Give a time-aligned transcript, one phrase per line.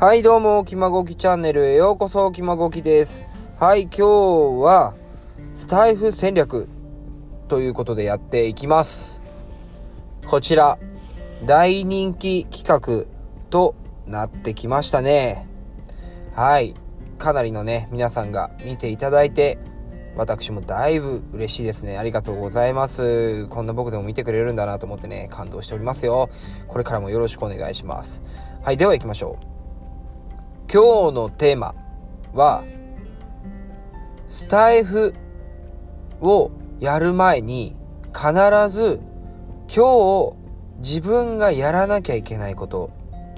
[0.00, 3.26] はい、どうも、気まごきチャンネルへようこそ、気まごきです。
[3.58, 4.02] はい、今日
[4.64, 4.94] は、
[5.52, 6.70] スタイフ戦略
[7.48, 9.20] ということでやっていきます。
[10.26, 10.78] こちら、
[11.44, 13.12] 大人気企画
[13.50, 13.74] と
[14.06, 15.46] なってきましたね。
[16.32, 16.74] はい、
[17.18, 19.58] かなりのね、皆さんが見ていただいて、
[20.16, 21.98] 私もだいぶ嬉しいですね。
[21.98, 23.46] ありがとうございます。
[23.48, 26.30] こんな僕でも見てくれるんだなと思ってね、感動しておりますよ。
[26.68, 28.22] これからもよろしくお願いします。
[28.62, 29.49] はい、では行きましょう。
[30.72, 31.74] 今日のテーマ
[32.32, 32.62] は、
[34.28, 35.14] スタイフ
[36.20, 37.74] をやる前に
[38.14, 38.32] 必
[38.68, 39.00] ず
[39.66, 40.36] 今日
[40.78, 42.92] 自分がやらなきゃいけないこと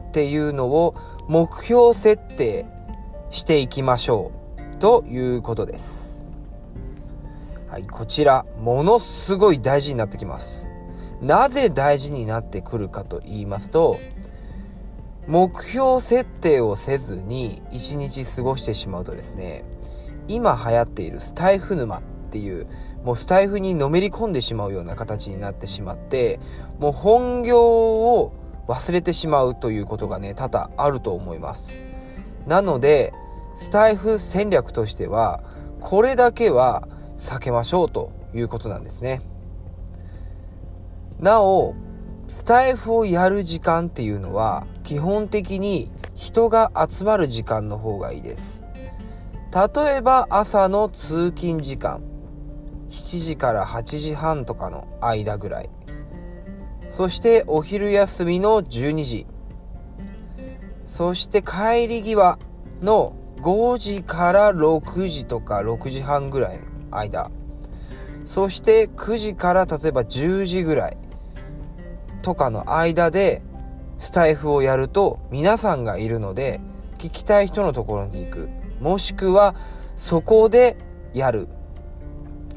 [0.09, 0.95] っていうのを
[1.27, 2.67] 目標設定
[3.31, 4.31] していきましょ
[4.75, 6.27] うということです。
[7.67, 10.69] はい、こちらものすごい大事になってきます。
[11.23, 13.99] なぜ大事になってくるかと言いますと、
[15.27, 19.65] 目標設定をせずに一日過ごしてしまうとですね
[20.29, 22.67] 今流行っているスタイフ沼っていう
[23.05, 26.41] もうスタイフにのめり込んでしまうような形になってしまって
[26.79, 28.33] もう本業を
[28.69, 31.79] 忘れてしまうということがね多々あると思います。
[32.47, 33.13] なので
[33.55, 35.43] スタイフ戦略としては
[35.81, 39.21] これだけは避けましょうということなんですね。
[41.21, 41.75] なお
[42.29, 48.63] スタイフをやる時間っていうのは基本的に人が集まる時間の方がいいです。
[49.51, 52.03] 例えば朝の通勤時間
[52.91, 55.71] 7時から8時半とかの間ぐらい。
[56.91, 59.27] そしてお昼休みの12時。
[60.85, 62.39] そして帰り際
[62.83, 66.67] の5時から6時とか6時半ぐらいの
[66.99, 67.31] 間。
[68.27, 70.99] そして9時から例えば10時ぐらい
[72.21, 73.41] とかの間で
[74.03, 76.61] スタイフをやると皆さんがいるので
[76.99, 78.49] 聞きたい人のところに行く。
[78.81, 79.55] もしくは
[79.95, 80.77] そこで
[81.15, 81.47] やる。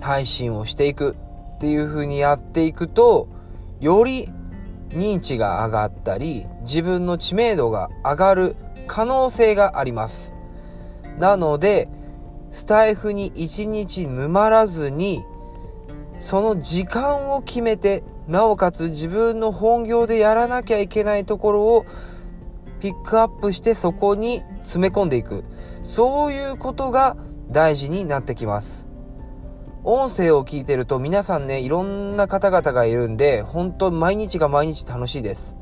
[0.01, 1.15] 配信をしていく。
[1.57, 3.27] っていう風にやっていくと
[3.79, 4.27] より
[4.89, 8.55] 認知が上がったり自分の知名度が上がる。
[8.87, 10.33] 可能性があります。
[11.19, 11.87] なので
[12.49, 15.23] スタイフに一日沼らずに
[16.17, 21.85] その時間を決めてなおかつ自分の本業でやらなきゃいけないところを
[22.79, 25.43] ピックアップしてそこに詰め込んでいく。
[25.83, 27.15] そういうことが
[27.51, 28.87] 大事になってきます。
[29.83, 35.57] 音声を聞いてると皆さんねいろんな方々がいるんで本当毎日が毎日楽しいです。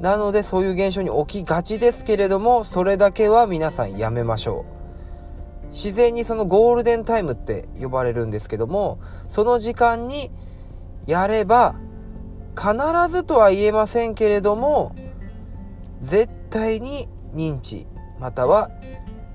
[0.00, 5.66] なのでそういう現象に起きがちですけれどもそれだけは皆さんやめましょう。
[5.68, 8.98] 自然にそのゴールデンタイムって呼ばれるんですけども
[9.28, 10.30] その時間に
[11.06, 11.76] やれば
[12.56, 12.74] 必
[13.12, 14.94] ずとは言えませんけれども
[16.00, 17.86] 絶対に認知
[18.18, 18.70] または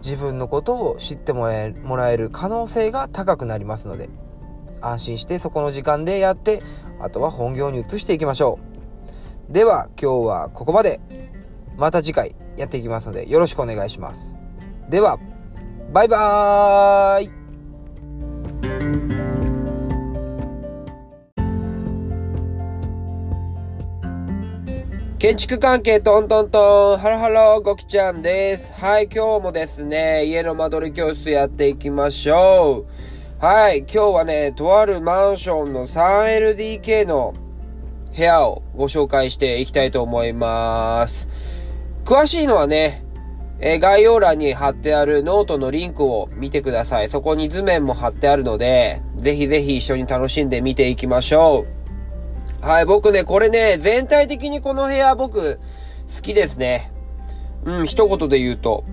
[0.03, 4.09] 自分のことを知ってもらえる可能性が高くなりますので
[4.81, 6.63] 安心してそこの時間でやって
[6.99, 8.59] あとは本業に移していきましょ
[9.49, 9.53] う。
[9.53, 10.99] では今日はここまで。
[11.77, 14.37] また次回やっていきますのでよろしくお願いします。
[14.89, 15.17] では
[15.91, 17.40] バイバーイ。
[25.21, 28.73] 建築関係トントントン、ハロハロー、ごきちゃんです。
[28.73, 32.87] はい、今日もですね、家の間取り教室やっていきましょ
[33.39, 33.45] う。
[33.45, 37.35] はい、今日はね、とあるマンションの 3LDK の
[38.17, 41.27] 部屋をご紹介していきたいと思います。
[42.03, 43.05] 詳しいのはね、
[43.59, 47.09] えー概要欄に貼ってあるノートのリンクを見てください。
[47.09, 51.80] そこに図面も貼ってあるので、ぜひぜひ一緒に楽しんで見ていきましょう。
[52.61, 56.91] はい、僕ね、これね、全体的にこの部屋僕、好きですね。
[57.65, 58.83] うん、一言で言うと。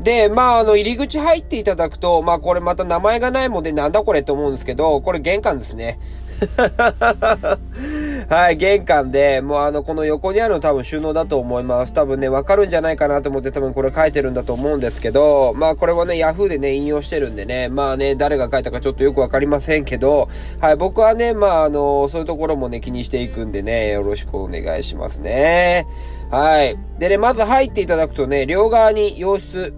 [0.00, 5.98] で、まあ、あの、入り口入っていただくと、まあ、これまた名前がないもんでなんだこれって思うんですけど、これ玄関ですね。
[8.28, 11.92] はい、玄関で、もうあの、この横にあるの多分収納だと思います。
[11.92, 20.28] 多分ね、わかるんじゃないかなと思って多分これ書いてるんだと思うんですけど、まあこれはね、ヤフーでね、引用してるんでね、まあね、誰が書いたかちょっとよくわかりませんけど、
[20.60, 25.86] はい、僕はね、まああの、そういうところもね、気にしていくんでね、よろしくお願いしますね。
[26.30, 26.76] はい。
[26.98, 29.74] でね、まず入っていただくとね、両側に洋室、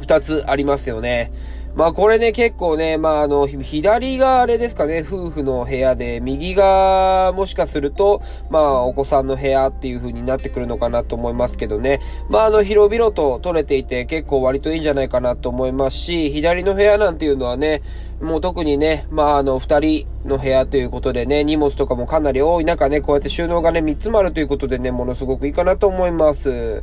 [0.00, 1.30] 二つありますよね。
[1.74, 8.20] まあこれね結構ね、まああの、左があれですかね、夫婦の部屋で、右がもしかすると、
[8.50, 12.00] まあお子さんの部屋っていう風になってくるのかなと思いますけどね。
[12.28, 17.82] まああの、広々と取れていて結構割といいんじゃないかなと思いますし、左の部屋なんていうのはね、
[18.20, 26.82] もう特にね、まああの、二人の部屋ということでね、荷物とかもかなり多い中ね、こうやって収納がね、三つもあるということでね、ものすごくいいかなと思います。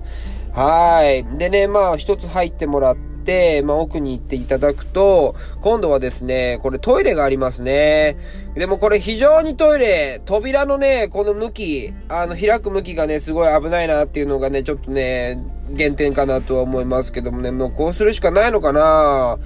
[0.53, 1.23] はい。
[1.37, 3.16] でね、まあ一つ入ってもらって、
[3.65, 8.17] まあ奥に行っていただくと、今度はですね、これトイレがありますね。
[8.55, 15.37] でもこれ非常にトイレ、扉のね、この向き、あの開く向きがね、すごい危ないなっていうのがね、ちょっとね、
[15.77, 19.37] 原点かなとは思いますけどもね、もうこうするしかないのかな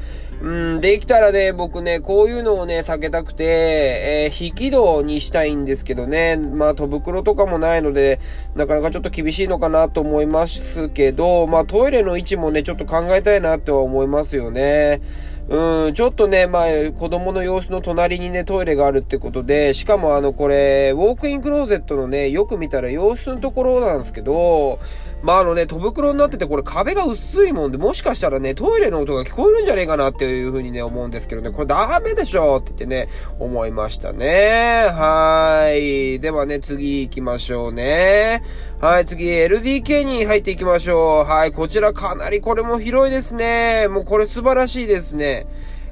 [0.42, 8.20] うん、できたらね、僕ね、こういうのをね、避けたくて、えー、引き戸にしたいんですけどね、まあ、戸袋とかもないので、
[8.56, 15.02] なかなかちょっと厳しいのかなと思いますけど、まあ、トイレの位置もね、ちょっと考えたいなとは思いますよね。
[15.52, 16.64] うん、ちょっとね、まあ、
[16.96, 24.80] 子供の様子の隣にね、トイレがあるってことで、しかもあの、これ、ウォークインクローゼットのね、よく見たら様子のところなんですけど、
[25.24, 33.08] まああのね、戸袋になっててこれ壁が薄いもんで、もしかしたらね、トイレの音が聞こえるんじゃねえかなっていう風にね、思うんですけどね、これダメでしょって言ってね、
[33.40, 34.88] 思いましたね。
[34.90, 36.20] はい。
[36.20, 38.42] ではね、次行きましょうね。
[38.82, 41.30] はい、次、LDK に入っていきましょう。
[41.30, 43.88] はい、こちらかなりこれも広いですね。
[43.88, 45.46] もうこれ素晴らしいですね。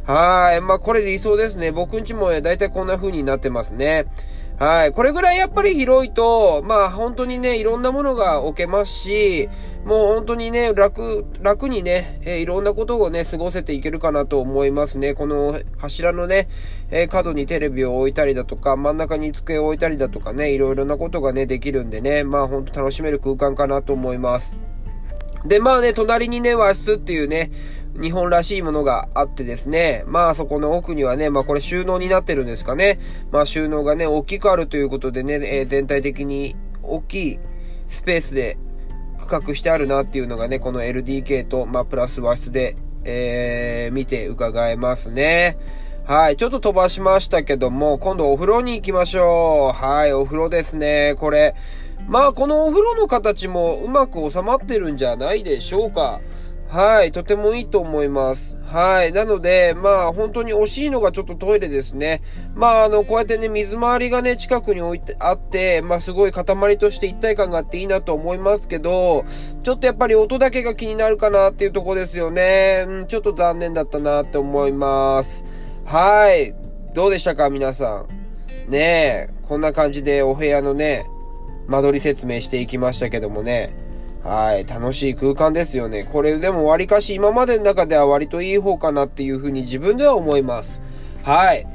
[0.07, 0.61] はい。
[0.61, 1.71] まあ、これ理想ですね。
[1.71, 4.07] 僕んちもだいたいこんな風になってますね。
[4.59, 4.91] はい。
[4.91, 9.47] これぐらいやっぱり広いと、まあ本当にね、いろんなものが置けますし、
[9.85, 15.13] もう本当にね、楽、楽にね、えー、いろんなことをね、過ごせていけるかなと思いますね。
[15.13, 16.49] この柱のね、
[16.91, 24.57] えー、角にテレビを置いたりだとか、真ん中に机を置いたりだとかね、いろいろなことがね、できるんでね、まあ本当楽しめる空間かなと思います。
[25.45, 27.49] で、まあね、隣にね、和室っていうね、
[28.01, 30.03] 日本らしいものがあってですね。
[30.07, 32.99] まあそこの奥にはね、まあこれ収納になってるんですかね。
[33.31, 37.39] まあ収納がね、大きくあるということでね、えー、全体的に大きい
[37.87, 38.57] スペースで
[39.17, 45.57] 区画してあるなっていうのがね、この LDK と、まあプラス和室で、えー、見て伺えますね。
[46.05, 46.37] はい。
[46.37, 49.77] ちょっと飛ばしましたけども、今度お風呂に行きましょう。
[49.77, 50.13] はい。
[50.13, 51.13] お風呂ですね。
[51.19, 51.53] これ。
[52.07, 56.19] まあ、このお風呂の形もうまく収まってるんじゃないでしょうか。
[56.69, 58.59] はい、とてもいいと思います。
[58.63, 59.11] はい。
[59.11, 62.21] なので、まあ、本当に惜しいのがちょっとトイレですね。
[62.53, 66.45] まあ、あの、こうやってね、水回りがね、近くに置いてあって、まあ、すごい塊
[66.77, 69.25] として一体感があっていいなと思いますけど、
[69.63, 72.85] ちょっとやっぱり音だけが気になるかなっていうとこですよね。
[72.87, 75.45] うん、ちょっと残念だったなって思います。
[75.85, 76.53] はい。
[76.93, 78.05] どうでしたか、皆さ
[78.67, 78.69] ん。
[78.69, 81.07] ねえ、こんな感じでお部屋のね、
[81.65, 83.88] 間取り説明していきましたけどもね。
[84.29, 84.67] はい。
[84.67, 86.03] 楽しい空間ですよね。
[86.03, 90.83] これでも割かし今までの中では割といい方かなっていうふうに自分では思います。
[91.23, 91.65] はい。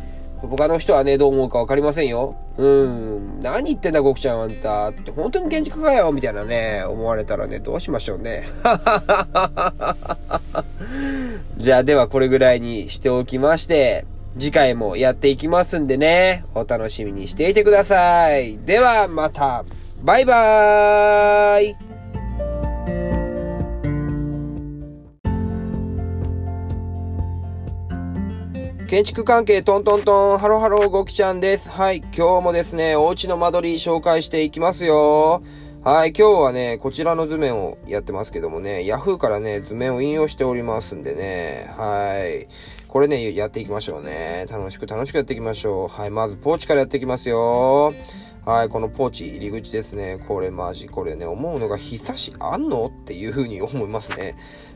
[0.41, 2.37] 他の人はね、どう思うかわかりませんよ。
[2.57, 3.41] うん。
[3.41, 4.91] 何言ってんだ、ゴクちゃんあんた。
[4.91, 8.45] って本当に建築家よみたいなね、思われたらね、どうしましょうね。
[11.59, 14.05] じゃあ、ではこれぐらいにしておきまして、
[14.39, 18.59] 次回もやっていきますんでね、お楽しみにしていてください。
[18.59, 19.65] では、また。
[20.05, 21.94] バイバーイ
[28.87, 31.71] 建築関係トントントン、ハロハロごきちゃんです。
[31.71, 35.43] はい、今日もですね、お家の間取り紹介していきますよ。
[35.83, 42.47] はい、今日はね、こちらの図面をやってますけどもね、Yahoo からね、図面を引用しておりますんでね、はい。
[42.87, 44.47] これね、やっていきましょうね。
[44.51, 45.89] 楽しく楽しくやっていきましょう。
[45.89, 47.95] はい、まずポーチからやっていきますよ。
[48.45, 50.23] はい、このポーチ入り口ですね。
[50.29, 52.87] これマジ、これね、思うのが、日差しあんの？
[52.87, 54.35] っていう風に思いますね。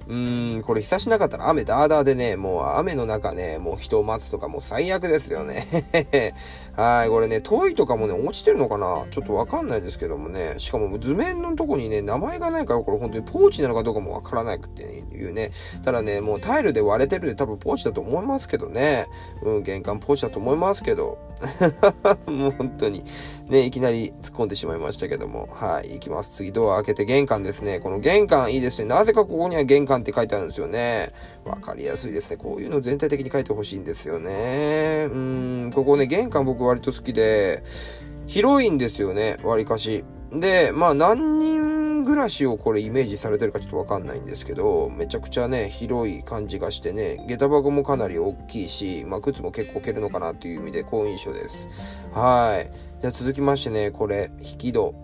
[0.09, 5.63] うーん、これ日差しなかったら雨ダーダーでね、もう雨の中ね、もう人を待つとかもう最悪ですよね。
[6.75, 15.51] はい、これね、遠いとかもね、落ちてるのかなちょっとわかんないですけどもね、しかも図面のとこにね、名前がないから、これ本当にポーチなのかどうかもわからないっていうね。
[15.85, 19.07] ただね、もうタイルで割れてるで多分ポーチだと思いますけどね。
[19.43, 21.19] うん、玄関ポーチだと思いますけど。
[22.27, 23.05] もう本当に。
[23.49, 25.49] ね、いきなり突っ込んでしまいましたけども。
[25.53, 26.37] はい、行きます。
[26.37, 27.81] 次ドア開けて玄関ですね。
[27.81, 28.89] この玄関いいですね。
[28.89, 31.13] なぜかここには玄関って書いてあるんですよね。
[31.45, 32.37] わかりやすいですね。
[32.37, 35.09] こういうの全体的に書いてほしいんですよね。
[35.11, 37.63] うん、ここね、玄関僕割と好きで、
[38.27, 40.05] 広いんですよね、割かし。
[40.31, 51.69] で、まあ何人暮らしをこれイメージされてるかちょっとわかんないんですけど、めちゃくちゃね、広い感じがしてね、下駄箱もかなり大きいし、まあ靴も結構蹴るのかなっていう意味で好印象です。
[52.13, 52.71] はい。
[53.01, 54.95] じゃあ続きましてね、これ、引き戸。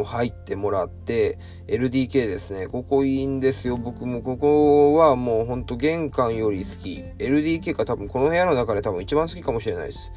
[0.00, 2.66] を入ってもらって、LDK ですね。
[2.66, 3.76] ここいいんですよ。
[3.76, 7.04] 僕もここはもうほんと玄関より好き。
[7.18, 10.12] LDK が多分この部屋の中で多分一番好きかもしれないです。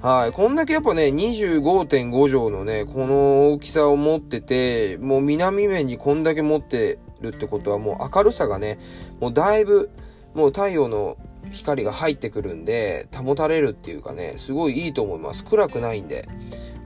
[0.00, 0.32] はい。
[0.32, 8.78] こんだけやっぱね、25.5畳のね、この大きさを持ってて、もう南面にこんだけ持ってるってことはもう明るさがね、
[9.20, 9.90] もうだいぶ、
[10.34, 11.16] もう太陽の
[11.50, 15.44] 光が入ってくるんで、保たれるっていうかね、すごいいいと思います。
[15.44, 16.26] 暗くないんで。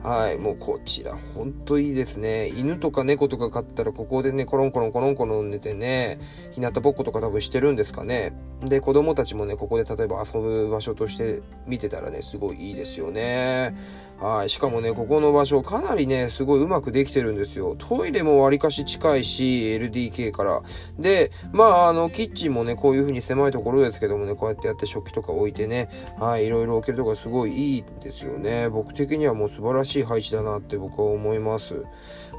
[0.05, 2.47] はい、もうこちら、ほんといいですね。
[2.49, 6.19] 犬とか猫とか飼ったら、ここでね、コロンコロンコロンコロン寝てね、
[6.51, 8.31] 日向ぼっことか多分してるんですかね。
[8.61, 13.75] で、子供たちもね、ここで例えば遊ぶ場所として見てたらね、すごいいいですよね。
[14.19, 14.49] はい。
[14.49, 17.75] しかもね、ここの場所、かなりね、すごいうまくできてるんですよ。
[17.77, 20.61] トイレもわりかし近いし、LDK から。
[20.97, 28.69] で、まあ、あの、キッチンもね、こういう風に狭いところですけどもね、こうやってやって食器とか置いてね、はい、いろいろ置けるとかすごいいいですよね。
[28.69, 31.85] 僕的にはもう素晴らしい配置だなって僕は思います。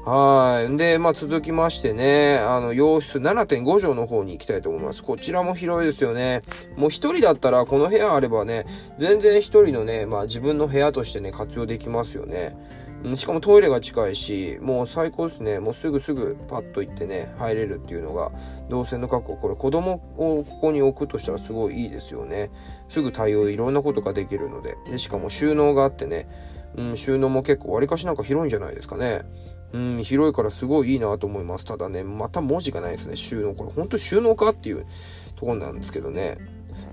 [0.07, 0.77] はい。
[0.77, 5.03] で、まあ続きましてね、あの、洋室7.5畳の方に行きたいと思います。
[5.03, 6.43] こちらも広いですよね。
[6.77, 8.63] もう一人だったら、この部屋あればね、
[8.97, 12.55] 全然一人のね、まあ自分の部屋としてね、活用できますよね。
[13.15, 15.59] しかもトイレが近いし、もう最高ですね。
[15.59, 18.31] もうすぐすぐパッと行ってね、入れるっていうのが、
[18.69, 19.35] 動線の確保。
[19.35, 22.49] これ子供をここに置くとしたらすごいいいですよね。
[22.87, 24.77] すぐ対応いろんなことができるので。
[24.89, 26.29] で、しかも収納があってね、
[26.77, 29.23] うん、収納も結構わりかしなんか広いんじゃないですかね。
[29.73, 31.65] うん、広いからすごいいいなと思います。
[31.65, 33.53] ただね、また文字がないですね、収納。
[33.53, 34.85] これ本当収納かっていう
[35.35, 36.37] とこなんですけどね。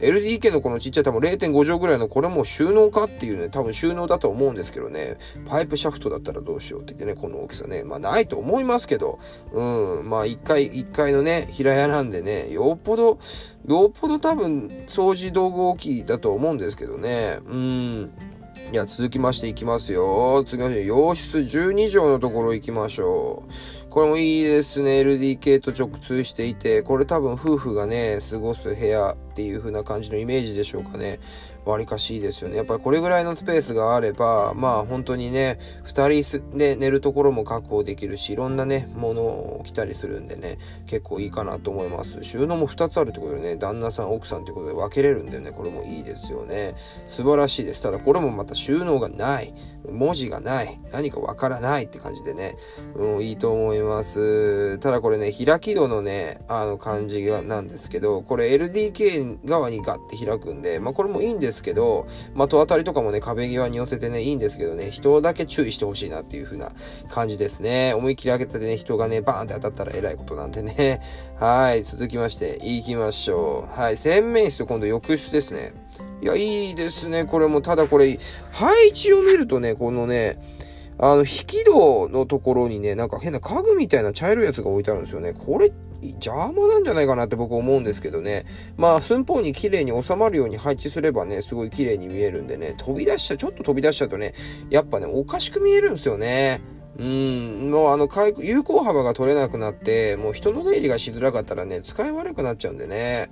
[0.01, 5.17] LDK のこのちっちゃい多分0.5畳ぐらいのこれも収納かっていうね、多分収納だと思うんですけどね、
[5.47, 9.19] パイプシャフトだったらどうしようって言ってね、この大きさね、まあないと思いますけど、
[9.53, 9.63] う
[10.03, 13.19] ん、まあ1階、1階のね、平屋なんでね、よっぽど、
[13.67, 18.13] よっぽど多分掃除道具大きいだと思うんですけどね、うん。
[18.73, 20.43] いや、続きましていきますよ。
[20.47, 23.91] 次は洋室12畳のところ行きましょう。
[23.91, 25.03] これもいいですね。
[25.03, 31.21] LDK と直通していて、これ多分夫婦がね、過ごす部屋っていう風な感じのイメージでしょうかね。
[31.65, 32.57] わりかしいですよね。
[32.57, 42.23] やっぱりこれぐらいのスペースがあれば、まあ本当にね、2人で寝るところも確保できるし、いろんなね、ものを着たりするんでね、結構いいかなと思います。
[42.23, 45.53] 収納も2つあるってことでね、旦那さん、奥さんってことで分けれるんだよね。
[45.53, 46.75] これもいいですよね。
[47.07, 47.83] 素晴らしいです。
[47.83, 49.55] ただこれもまた収納がない。
[49.91, 50.81] 文字がない。
[50.93, 52.55] 何かわからないって感じでね、
[52.97, 54.79] うん、いいと思います。
[54.79, 66.73] ただこれね、開き戸のね、あの感じがなんですけど、これ LDK 側にガッて開くんで、まあこれもいいんですけど、まあ、戸当たりとかもね、壁際に寄せてね、いいんですけどね、人だけ注意してほしいなっていう風な
[67.11, 67.95] 感じですね。
[67.95, 71.01] 思いっきり開けてね、人がね、バーンって当たったら偉いことなんでね。
[71.37, 73.81] はい、続きまして、行きましょう。
[73.81, 75.73] はい、洗面室と今度浴室ですね。
[76.25, 77.61] いや、いいですね、これも。
[77.61, 78.19] ただこれ、
[78.51, 80.39] 配置を見るとね、このね、
[80.97, 85.35] あの、引き戸のところにね、なんか変な家具みたいな茶色いやつが置いてあるんですよね。
[85.35, 88.47] これ邪魔なんじゃないかなって僕思うんですけどね。
[88.79, 94.33] まあ、寸法に綺麗に収まるように配置すればね、すごい綺麗に見えるんでね、飛び出しちゃ、ちょっと飛び出しちゃうとね、
[94.71, 96.63] やっぱね、おかしく見えるんですよね。
[96.97, 98.09] うん、もうあの、
[98.39, 103.31] 有効幅が取れなくなって、もう人の出入りがしづらかったらね、使い悪くなっちゃうんでね。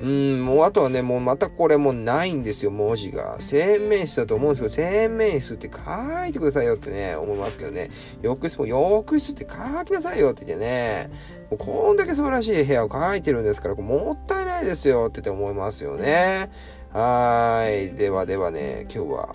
[0.00, 3.40] うん、もうあとはね、もうまたこれもうないんですよ、文字が。
[3.40, 7.90] 洗面室だと思うんですけど、洗面室って書いてくださいよってね、思いますけどね。
[8.22, 11.10] 浴室も浴室って書きなさいよって言ってね。
[11.50, 16.48] もうこんだけ素晴らしい部屋を書いてるんですから、もったいないですよってって思いますよね。
[16.92, 17.94] はい。
[17.96, 19.34] ではではね、今日は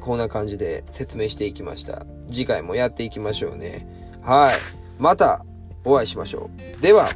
[0.00, 2.06] こんな感じで説明していきました。
[2.30, 3.86] 次回もやっていきましょうね。
[4.22, 4.54] はい。
[4.98, 5.44] また
[5.84, 6.82] お会いしましょう。
[6.82, 7.08] では、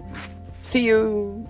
[0.62, 1.44] See you!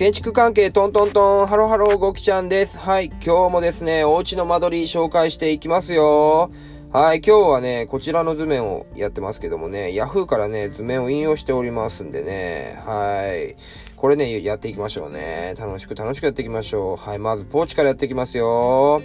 [0.00, 2.78] 建築関係トントントン、ハロハロゴキちゃんです。
[2.78, 6.50] はい、今日もですね、お家の間取り紹介していきますよ。
[6.90, 13.54] はい、今日はね、こちらの図面をやってますけどもね、Yahoo からね、図面を引用しておりますんでね、はい。
[14.00, 15.54] これね、やっていきましょうね。
[15.58, 16.96] 楽しく楽しくやっていきましょう。
[16.96, 19.02] はい、まずポーチからやっていきますよ。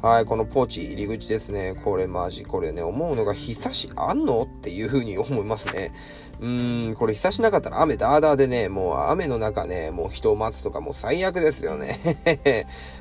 [0.00, 1.78] はい、このポーチ入り口ですね。
[1.84, 4.44] これマジ、これね、思うのが、日差しあんの？
[4.44, 5.92] っていう風に思いますね。
[6.40, 11.94] うーん、これ日差しなかったら雨ダーダーでね、もう雨の中ね、もう人を待つとかもう最悪ですよね。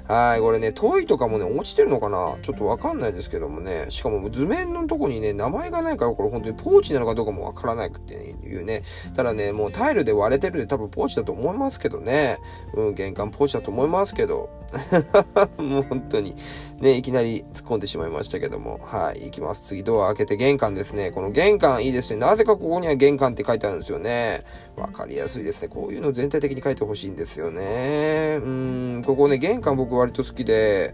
[0.08, 2.38] はい、これね、遠いとかもね、落ちてるのかな？
[2.42, 8.84] ちょっとわかんないですけどもね、しかも図面のとこにね、名前がないから、これ本当にポーチなのかどうかもわからないっていうね。
[9.16, 12.38] ただね、もうタイルで割れてるで多分ポーチだと思いますけどね。
[12.74, 14.50] うん、玄関ポーチだと思いますけど。
[15.58, 16.36] もう本当に。
[16.80, 18.80] ね、いきなり突っ込んでしまいましたけども。
[18.84, 19.68] はい、行きます。
[19.68, 21.12] 次ドア開けて玄関ですね。
[21.12, 22.20] この玄関いいですね。
[22.20, 24.44] なぜかここには玄関って書いてあるんですよね。
[24.76, 25.70] わかりやすいですね。
[25.70, 28.40] こういうの全体的に書いてほしいんですよね。
[28.44, 30.94] うん、ここね、玄関僕割と好きで、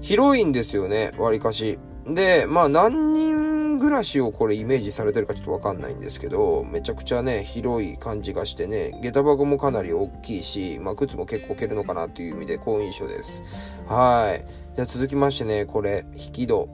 [0.00, 1.78] 広いんですよね、割かし。
[2.06, 13.42] で、まあ何人暮らしをこれイメージされてるかちょっとわかんないんですけど、めちゃくちゃね、広い感じがしてね、下駄箱もかなり大きいし、まあ靴も結構蹴るのかなという意味で好印象です。
[13.86, 14.44] はい。
[14.76, 16.68] じゃ続きましてね、これ、引き戸。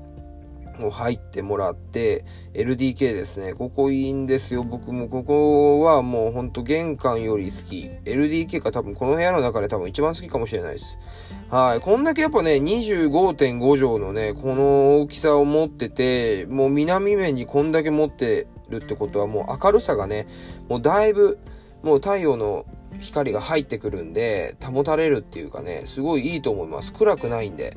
[0.79, 3.55] もう入ってもらって、LDK ですね。
[3.55, 4.63] ここいいんですよ。
[4.63, 7.91] 僕もここはもうほんと玄関より好き。
[8.05, 10.99] LDK が多分この部屋の中で多分一番好きかもしれないです。
[11.49, 11.81] はい。
[11.81, 20.27] こんだけやっぱね、25.5畳のね、この大きさを持ってて、もう南面にこんだけ持ってるってことはもう明るさがね、
[20.69, 21.39] もうだいぶ、
[21.85, 22.67] もう太陽の
[22.99, 26.93] 光が入ってくるんで、保たれるっていうかね、すごいいいと思います。
[26.93, 27.77] 暗くないんで。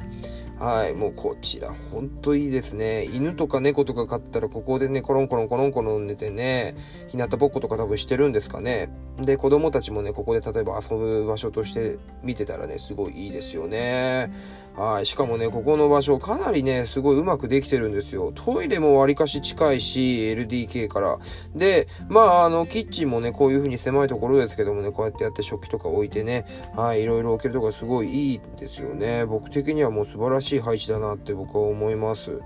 [0.60, 3.06] はい、もうこちら、ほんといいですね。
[3.06, 6.76] 犬とか猫とか飼ったら、ここでね、コロンコロンコロンコロン寝てね、
[7.08, 8.90] 日向ぼっことか多分してるんですかね。
[9.22, 14.34] で、子供たちもね、ここで例えば遊ぶ場所として見てたらね、すごいいいですよね。
[14.80, 15.06] はい。
[15.06, 18.32] しかもね、ここの場所かなりね、すごいうまくできてるんですよ。
[18.32, 21.20] トイレもわりかし近いし、LDK から。
[21.54, 26.46] で、まあ、あの、キッチンもね、こういう風に狭いところですけどもね、こうやってやって食器とか置いてね、
[26.78, 29.26] はい、いろいろ置けるとかすごいいいですよね。
[29.26, 32.42] 僕的にはもう素晴らしい配置だなって僕は思います。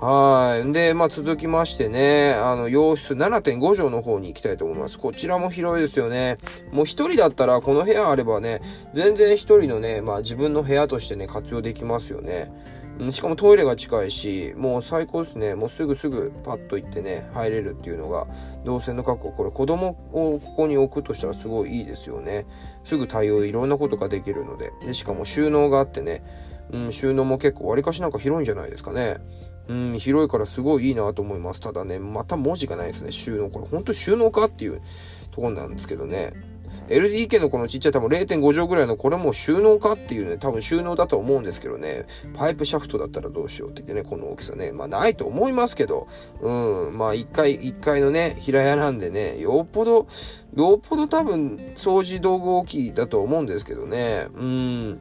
[0.00, 0.72] はい。
[0.72, 4.98] で、まあ続きましてね、あの、洋室7.5畳の方に行きたいと思います。
[4.98, 6.38] こちらも広いですよね。
[6.72, 8.60] もう一人だったら、この部屋あればね、
[8.94, 12.50] 全然一人のね、まあ自分の部屋としてね、活用できますよね。
[13.10, 15.54] しかもトイレが近いし、もう最高ですね。
[15.54, 18.26] もうすぐすぐパッと行ってね、入れるっていうのが、
[18.64, 19.32] 動線の確保。
[19.32, 22.46] これ子供をここに置くとしたらすごいいいですよね。
[22.84, 24.70] すぐ対応いろんなことができるので。
[24.84, 26.22] で、しかも収納があってね、
[26.72, 29.16] うん、収納も結構わりかしなんか広いんじゃないですかね。
[29.70, 31.60] うん、広いからすごいいいなと思います。
[31.60, 33.50] ただね、また文字がないですね、収納。
[33.50, 34.82] これ本当収納かっていう
[35.30, 36.32] とこなんですけどね。
[36.88, 46.08] LDK のこのちっちゃい多分0.5畳ぐらいのこれも収納かっていうね、多分収納だと思うんですけどね、パイプシャフトだったらどうしようって言ってね、この大きさね、まあないと思いますけど、
[46.40, 46.50] う
[46.90, 50.08] ん、まあ1階、1階のね、平屋なんでね、よっぽど、
[50.56, 55.00] よっぽど多分掃除道具大きいだと思うんですけどね、うん。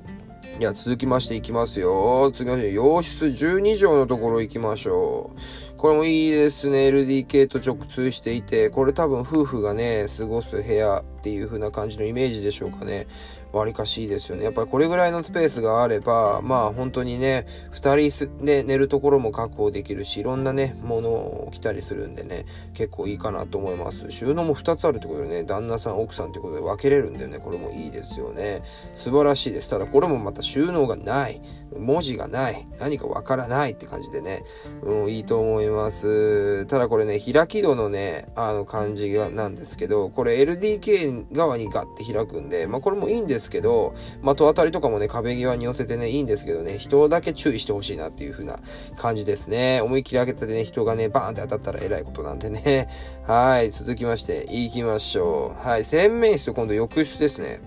[0.58, 2.32] いや、続きましていきますよ。
[2.34, 5.77] 次まして、洋室12畳のところ行きましょう。
[5.77, 6.89] これもいいですね。
[6.89, 13.08] LDK と直通していて、これ多分夫婦がね、過ごす部屋っていう風な感じのイメージでしょうかね。
[13.51, 14.44] わりかしいですよね。
[14.44, 24.12] やっぱりこれぐらいのスペースがあれば、まあ本当にね、二人で寝るところも確保できるし、いろんなね、ものを着たりするんでね、結構いいかなと思います。
[24.12, 27.40] 収納も2つあるってことでね、旦那さん、奥さんってことで分けれるんだよね。
[27.40, 28.62] これもいいですよね。
[28.94, 29.70] 素晴らしいです。
[29.70, 31.42] ただこれもまた収納がない。
[31.77, 32.68] 文字がない。
[32.79, 34.42] 何かわからないって感じでね、
[34.81, 36.66] うん、いいと思います。
[36.66, 48.60] ただこれね、開き戸のね、あの感じがなんですけど、これ LDK 側にガッて開くんで、まあこれもいいんですですけど、まあ、戸当たりとかもね、壁際に寄せてね、いいんですけどね、人だけ注意してほしいなっていう風な
[48.98, 49.82] 感じですね。
[49.82, 52.88] 思いっきり開けてね、人がね、バーンって当たったら偉いことなんでね。
[53.24, 55.68] はい、続きまして、行きましょう。
[55.68, 57.60] はい、洗面室と今度浴室ですね。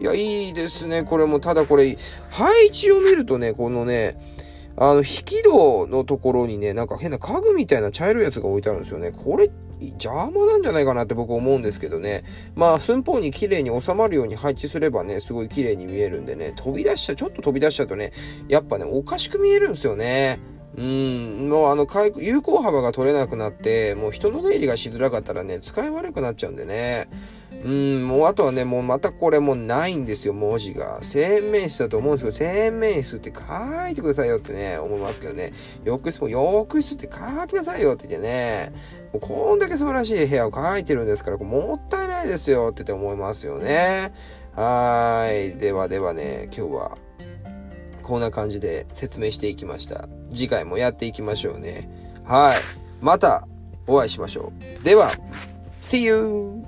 [0.00, 1.04] いや、いいですね。
[1.04, 1.96] これも、ただこれ、
[2.30, 4.16] 配置を見るとね、このね、
[4.76, 9.12] あの、引き戸のところにね、なんか変な家具みたいな茶色いやつが置いてあるんですよね。
[9.12, 9.50] これ
[9.88, 12.22] 邪魔なんじゃないかなって僕思うんですけどね。
[12.54, 18.12] まあ、寸法に綺麗に収まるように配置すればね、すごい綺麗に見えるんでね、飛び出しちゃ、ちょっと飛び出しちゃうとね、
[18.48, 20.40] やっぱね、おかしく見えるんですよね。
[20.76, 21.86] うん、もうあの、
[22.18, 27.08] 有効幅が取れなくなって、もう人の出入りがしづらかったらね、使い悪くなっちゃうんでね。
[27.64, 31.02] うん、もうあとはね、もうまたこれもうないんですよ、文字が。
[31.02, 35.52] 洗面室だと思うんですけど、洗面室って書いてくださいよってね、思いますけどね。
[35.84, 38.72] 浴室も浴室って書きなさいよって言ってね。
[39.12, 44.12] もうこんだけ素晴らしい部屋を書いてるんですから、もったいないですよってって思いますよね。
[44.54, 45.58] はい。
[45.58, 46.98] ではではね、今日は
[48.02, 50.19] こんな感じで説明していきました。
[50.30, 51.88] 次回もやっていきましょうね。
[52.24, 52.58] はい。
[53.00, 53.46] また
[53.86, 54.84] お会いしましょう。
[54.84, 55.10] では、
[55.82, 56.64] See you!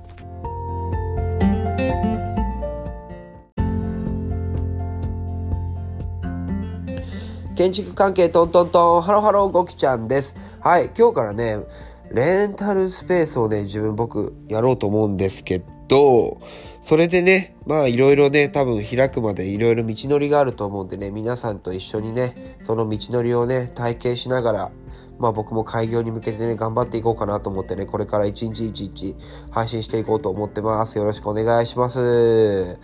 [7.54, 10.34] 建築関係トントントン、ハロハロゴキちゃんです。
[10.60, 11.58] はい、今日からね、
[12.10, 16.40] レンタルスペースをね、自分僕やろうと思うんですけど、
[16.82, 24.72] それでね、まあいろいろね、多分開くまでいろいろ道のりがあると思うんでね、皆さんと一緒にね、その道のりをね、体験しながら、
[25.18, 29.16] まあ僕も開業に向けてね、頑張っていこうかなと思ってね、これから一日一日
[29.52, 30.98] 配信していこうと思ってます。
[30.98, 32.80] よろしくお願いします。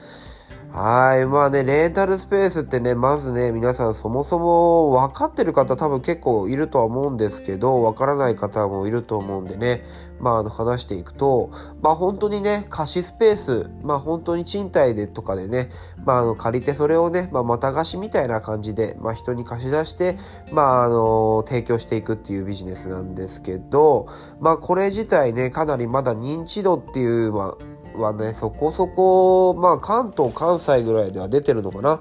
[0.70, 1.26] はい。
[1.26, 9.82] まあね、レンタルスペースってね、まずね、皆さんそもそも分かってる方多分結構いるとは思うんですけど、分からない方もいると思うんでね、
[10.20, 11.50] まあ、あの話していくと、
[11.82, 15.70] まあ本当にね、貸しスペース、まあ本当に賃貸でとかでね、
[16.04, 20.16] まああの借りてそれをね、まあまた貸しみたいな感じで、まあ人に貸し出して、
[20.52, 24.06] まああの、提供していくっていうビジネスなんですけど、
[24.40, 27.54] まあこれ自体ね、かなりまだ認知度っていう、ま
[27.96, 32.00] あ、はね、そこそこ、まあ関東、関西ぐらいでは出てるのかな。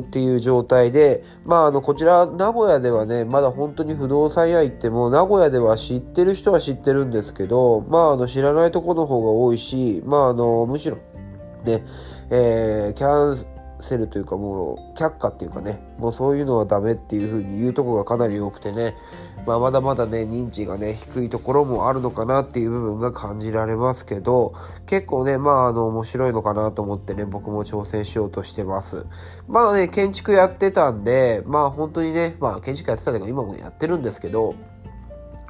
[0.00, 10.98] っていう状態で、まあ、あの、こちら、名古屋ではね、まだ本当に不動産屋行っても、名古屋では知ってる人は知ってるんですけど、まあ、あの、知らないとこの方が多いし、まあ、あの、むしろ、
[11.64, 11.84] ね、
[12.30, 13.36] えー、キャン
[13.82, 18.96] セルというかもう却下っていうかねもうそういうのはダメっていう風に言うとこがかなり多くてね、
[19.46, 24.54] まあ、まだまだね認知がね低いところもあるのかなっていう部分が感じられますけど
[24.86, 29.06] 結構ねまああの面白いのかなと思ってね僕も挑戦しようとしてます
[29.48, 34.54] まあね建築やってたんでまあ本当にねまあ建築やってたけど今もやってるんですけど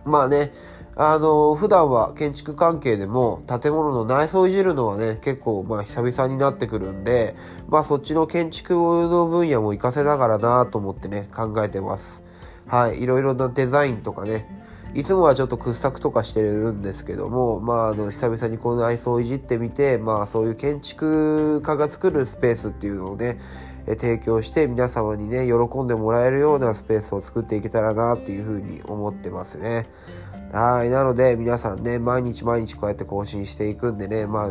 [0.05, 0.53] まあね
[0.95, 7.35] あの、普段は建築関係でも建物の内装いじるのはね、結構まあ久々になってくるんで、
[7.69, 12.25] まあそっちの建築の分野も活かせながらなと思ってね、考えてます。
[12.73, 14.47] はい、いろいろなデザインとかね、
[14.95, 23.37] いつもはちょっと掘削とかしてるんですけども、まあ、あの、久々にこの内装をいじってみて、まあ、そういう建築家が作るスペースっていうのをね、
[23.87, 29.87] え提供して皆様にね、喜んでもらえるようなスペースを作っていけたらなっていうふうに思ってますね。
[30.55, 30.89] はい。
[30.89, 34.51] なので、皆さんね、毎日毎日こうやって更新していくんでね、まあ、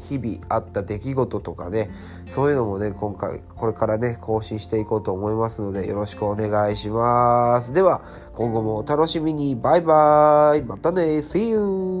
[0.00, 1.90] 日々あった出来事とかね、
[2.26, 7.72] そういうのもね、今回、これからね、更新していこうと思いますので、よろしくお願いします。
[7.72, 8.02] では、
[8.34, 9.54] 今後もお楽しみに。
[9.56, 10.62] バイバイ。
[10.62, 11.02] またね。
[11.18, 11.99] See you!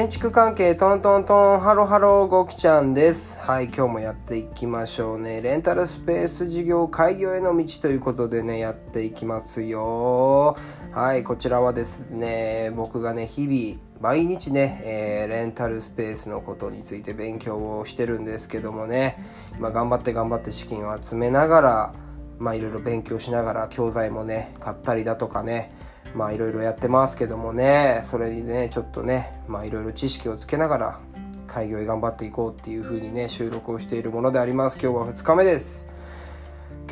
[0.00, 3.38] 建築関係トントントンハロハロごきちゃんです。
[3.38, 5.42] はい今日もやっていきましょうね。
[5.42, 10.56] レンタルスペース事業開業への道ということでねやっていきますよ。
[10.90, 19.18] はいこちらはですね僕がね日々毎日ね、えー、レンタルスペースのことについて勉強をしてるんですけどもね。
[19.58, 21.94] 今頑張って頑張って資金を集めながら
[22.38, 25.89] まあいろいろ勉強しながら教材もね買ったりだとかね。
[26.14, 28.00] まあいろいろやってますけどもね。
[28.04, 31.00] それにねちょっとねまあいろいろ知識をつけながら
[31.46, 34.78] 開業へ頑張っていこうっていう風にね収録をしているものであります。
[34.80, 35.88] 今日は2日目です。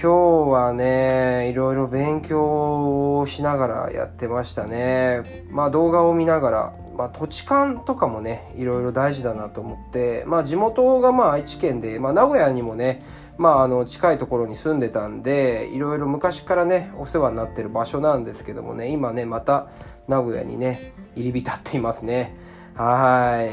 [0.00, 13.04] 今日はねいろいろ勉強をしながらやってましたねまあ動画を見ながらまあ、土地勘とかもねいろいろ大事だなと思って、まあ、地元がまあ愛知県で、まあ、名古屋にもね、
[13.38, 19.70] まあ、あの近いところに住んでたんでいろいろ昔からねお世話になってる場所なんですけどもね今ねまた
[20.08, 22.34] 名古屋にね入り浸っていますね。
[22.74, 23.48] は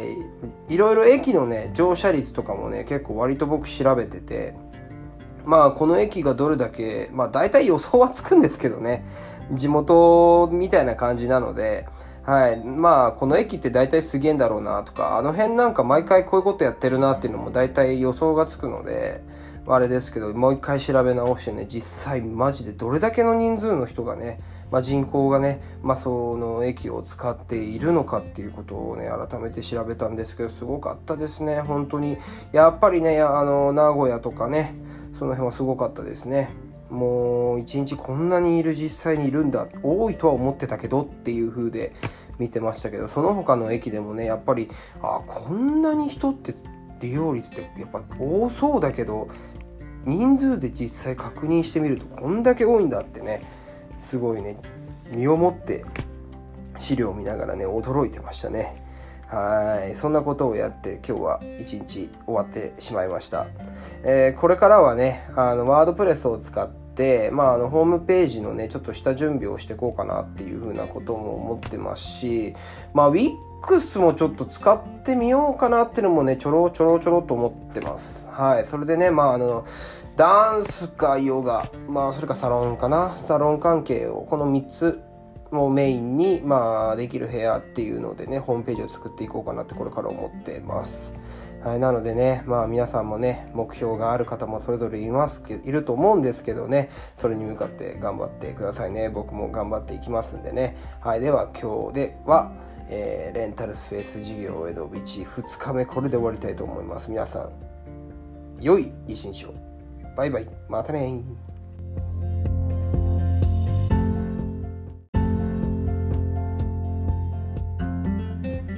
[0.70, 4.54] いいろいろ駅のね乗車率とかもね結構割と僕調べてて
[5.46, 9.06] まあこの駅がどれだけまあ大体予想はつくんですけどね
[9.52, 11.88] 地元みたいな感じなので
[12.26, 12.58] はい。
[12.58, 19.22] まあ、この駅って大体すげえんだろうなとか、あの辺なんか毎回こういうことやってるなっていうのも大体予想がつくので、
[19.68, 24.40] あれですけど、もう一回調べ直してね、実際マジでどれだけの人数の人がね、
[24.72, 32.18] まあ、人口がね、まあ、その駅を使っているのかっていうことをね、改めて調べたんですけど、すごかったですね、本当に。
[32.52, 34.76] やっぱりね、あの、名古屋とかね、
[35.18, 36.50] その辺はすごかったですね。
[36.90, 41.94] もう一日こんなにいる実際にいるんだ多いとは思ってたけどっていう風で
[42.38, 44.70] 見てましたけどその他の駅でもねやっぱり
[45.02, 46.54] あこんなに人って
[47.02, 49.28] 利用率ってやっぱ多そうだけど
[50.06, 53.42] 人数で実際確認してみるとこんだけ多いんだってね
[53.98, 54.60] すごいね
[55.10, 55.84] 身をもって
[56.78, 58.85] 資料を見ながらね驚いてましたね。
[59.28, 59.96] はい。
[59.96, 63.48] そんなことをやって今日は一日終わってしまいました、
[64.04, 72.56] えー、これからはねあのワードプレスを使って、まあ、あのホームページのねちょっと下準備をしていこうかなっていうふうなことも思ってますし
[72.94, 78.28] まあ WIX もちょっと使ってみようかなっていうのもねちょろちょろちょろと思ってます。
[78.32, 78.66] はい。
[78.66, 79.66] それでねまああの
[80.16, 83.10] ダンスかヨガまあそれかサロンかな。
[83.12, 85.02] サロン関係をこの3つ
[85.52, 91.14] をメインに、まあ、できる部屋っていうのでね、ホームページを作っていこうかなってこれから思ってます。
[91.66, 99.10] はい、なのでね、まあ皆さんもね、目標がある方もそれぞれいますけいると思うんですけどね、それに向かって頑張ってくださいね。
[99.10, 100.76] 僕も頑張っていきますんでね。
[101.00, 102.52] はい、では今日では、
[102.90, 107.10] えー、レンタルスペース事業への道2日目これで終わりたいと思います。
[107.10, 107.52] 皆さん、
[108.62, 109.54] 良い一日を。
[110.16, 110.48] バイバイ。
[110.70, 111.24] またね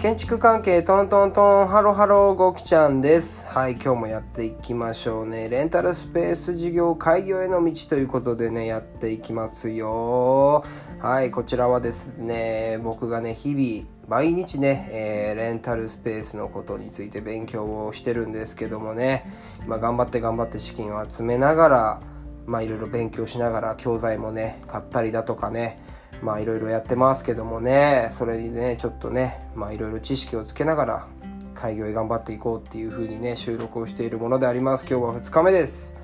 [0.07, 3.45] 建築関係トントントンハロハロごきちゃんです。
[3.45, 5.49] はい、今日もやっていきましょうね。
[5.49, 10.63] レンタルスペース事業開業への道ということでね、やっていきますよ。
[11.01, 19.25] はい、こちらはですね、僕がね、日々、毎日ね、えー、レンタルスペースのことについて勉強をしてるんですけどもね、
[19.65, 22.01] 今頑張って頑張って資金を集めながら、
[22.45, 25.81] まあいろいろ勉強しながら教材もね、買ったりだとかね、
[26.21, 31.07] まあいろいろやってますけどもね、それにね、ちょっとね、まあいろいろ知識をつけながら
[31.53, 34.85] 開業へ頑張っていこうっていう風にね、収録をしているものであります。
[34.89, 35.95] 今日は2日目です。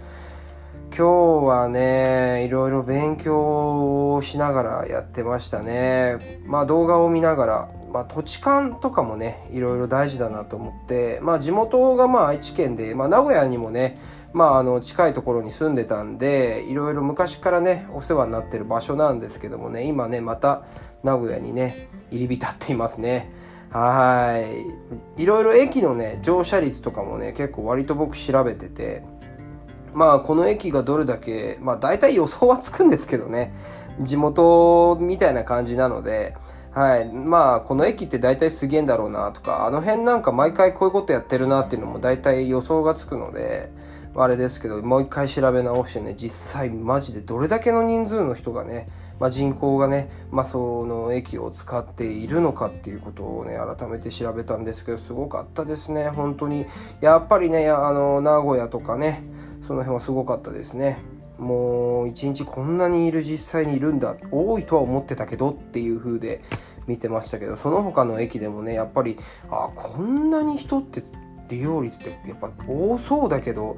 [0.95, 6.41] 今日はね、いろいろ勉強をしながらやってましたね。
[6.45, 13.97] まあ動画を見ながら、まあ土地勘とかもね、いろいろ大事だなと思って、まあ地元がまあ愛知県で、まあ名古屋にもね、
[14.33, 20.65] まああの近いところに住んでたんで、いろいろ昔からね、お世話になってる場所なんですけどもね、今ね、また
[21.03, 23.31] 名古屋にね、入り浸っていますね。
[23.69, 24.43] は
[25.17, 25.23] い。
[25.23, 29.03] いろいろ駅のね、乗車率とかもね、結構割と僕調べてて、
[29.93, 33.53] まあこの駅がどれだけ、まあ大体予想はつくんですけどね、
[34.01, 36.35] 地元みたいな感じなので、
[36.73, 37.07] はい。
[37.07, 43.71] まあ、この駅って大体すげえんだろうなとか、あの辺なんか毎回こういうことやってるなっていうのも大体予想がつくので、
[44.15, 48.87] あれですけど、もう一回調べ直してね、実際マジでどれだけの人数の人がね、
[49.19, 56.65] まあ、人口がね、まあ、その駅を使っているのかっていうことをね、改めて調べたんですけど、すごかったですね、本当に。
[57.01, 59.23] やっぱりね、あの、名古屋とかね、
[59.61, 60.99] その辺はすごかったですね。
[61.39, 66.41] もう一日こんなにいる実際にいるんだ多いとは思ってたけどっていう風で
[66.87, 69.17] 見てましたけどその他の駅でもねやっぱり
[69.49, 71.03] あこんなに人って
[71.49, 73.77] 利用率ってやっぱ多そうだけど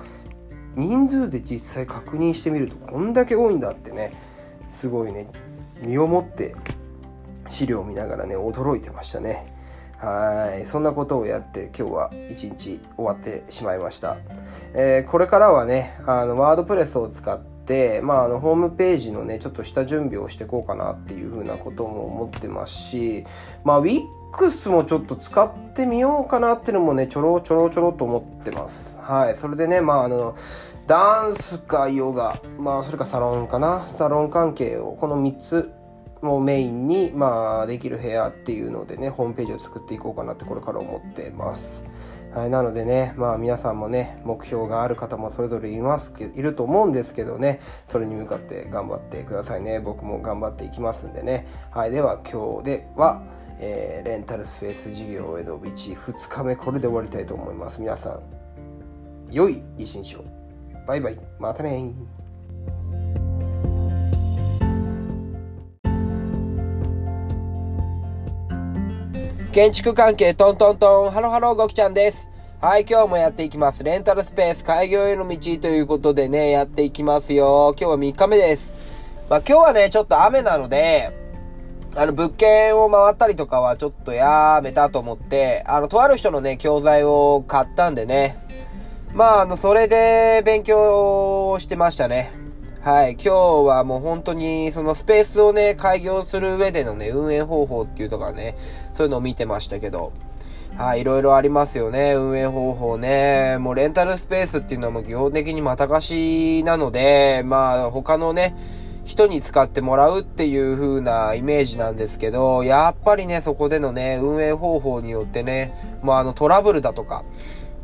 [0.76, 4.14] 人数で実際確認してみるとこんだけ多いんだってね
[4.70, 5.30] すごいね
[5.82, 6.56] 身をもって
[7.48, 9.54] 資料を見ながらね驚いてましたね。
[9.98, 14.18] はいそんなことをやって今日は一日終わってしまいました、
[14.74, 17.56] えー、これからはねあのワードプレスを使って
[18.04, 23.26] まあ、あのホームページのねちょっとした準備をしていこうかなっていうふうなことも思ってますし
[23.64, 23.82] まあ
[24.36, 30.36] WIX もちょっと使ってみようかなっていうのもねちょろちょろちょろと思ってますはいそれでねまああの
[30.88, 33.82] ダンスかヨガまあそれかサロンかな？
[33.82, 35.72] サロン関係をこの3つ
[36.22, 41.86] をメインに、まあ、できる部屋っていうのでね、ホームページを作っていこうかなってこれから思ってます。
[42.34, 49.80] はい、なのでね、まあ皆さんもね、目標がある方もそれぞれいますけいると思うんですけどね、それに向かって頑張ってくださいね。
[49.80, 51.46] 僕も頑張っていきますんでね。
[51.72, 53.22] はい、では今日では、
[53.60, 57.80] えー、レンタルスペース事業への道2日目これで終わりたいと思います。
[57.80, 58.22] 皆さん、
[59.32, 60.26] 良い一日を。
[60.88, 61.18] バイバイ。
[61.40, 61.94] またね
[69.52, 72.28] 建築関係トントントン、ハロハロごきちゃんです。
[72.60, 73.86] はい、今日もやっていきます。
[73.86, 77.74] レンタルスペース開業への道ということでね、やっていきますよ。
[77.80, 78.74] 今日は3日目です。
[79.30, 81.25] まあ今日はね、ちょっと雨なので、
[81.98, 88.38] あの、物件を回ったりとかはちょっとやめたと思って、あの、とある人のね、教材を買ったんでね、
[89.14, 92.34] まあ、あの、それで勉強してましたね。
[92.82, 93.14] はい。
[93.14, 93.30] 今日
[93.66, 98.58] はもう本当に、そのスペースをね、開業する上でのね、運営方法っていうとかね、
[98.94, 100.12] そういうのを見てましたけど、
[100.78, 103.58] はい、いろいろありますよね、運営方法ね。
[103.60, 108.54] もうレンタルスペースっていうのはもう基本的にまた貸しなので、まあ、他のね、
[109.06, 117.24] 人に使ってもらうっていう風なイメージなんですけど、やっぱりね、そこでのね、運営方法によってね、まあ、あのトラブルだとか、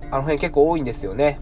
[0.10, 1.40] あの辺結構多いんですよね。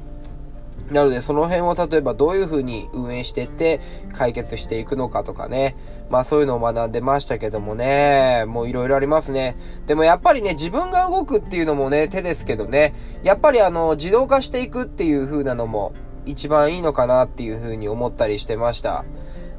[0.91, 3.79] なので、その辺を例えばどういう風に運営していって
[4.11, 5.75] 解決していくのかとかね。
[6.09, 8.45] まあそういうのを学んでましたけどもね。
[8.47, 9.55] もういろいろありますね。
[9.85, 12.95] でもやっぱりね、自分が動くっていうのもね、手ですけどね。
[13.23, 15.93] やっぱりあの、自動化していくっていう風なのも
[16.25, 19.05] 一番いいのかなっていう風に思ったりしてました。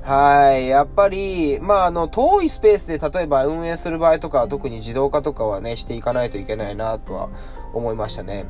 [0.03, 0.69] はい。
[0.69, 7.29] やっぱり、まあ、あの、遠いスペースで例えば運営する場合とか特に自動化とかはね、していかないといけないなとは
[7.75, 8.47] 思いましたね。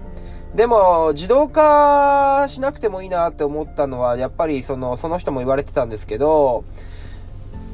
[0.54, 6.64] でも、自動化しなくてもいいなって思ったのは、やっぱりその、その人も言われてたんですけど、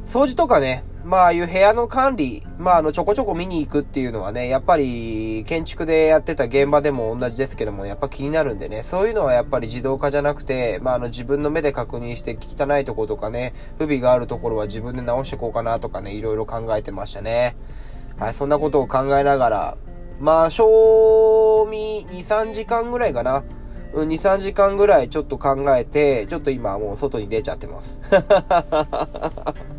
[0.05, 17.55] 掃除とかね、まあ、ああいう部屋の管理、まあ、あの、ちょこちょこ見に行くっていうのはね、やっぱり、建築でやってた現場でも同じですけども、やっぱ気になるんでね、そういうのはやっぱり自動化じゃなくて、まあ、あの、自分の目で確認して汚いところとかね、不備があるところは自分で直していこうかなとかね、いろいろ考えてましたね。
[18.19, 19.79] はい、そんなことを考えながら、
[20.19, 23.45] まあ、賞味2、3時間ぐらいかな。
[23.95, 28.01] うん、2、3時間ぐらいちょっと考えて、ちょっと今もう外に出ちゃってます。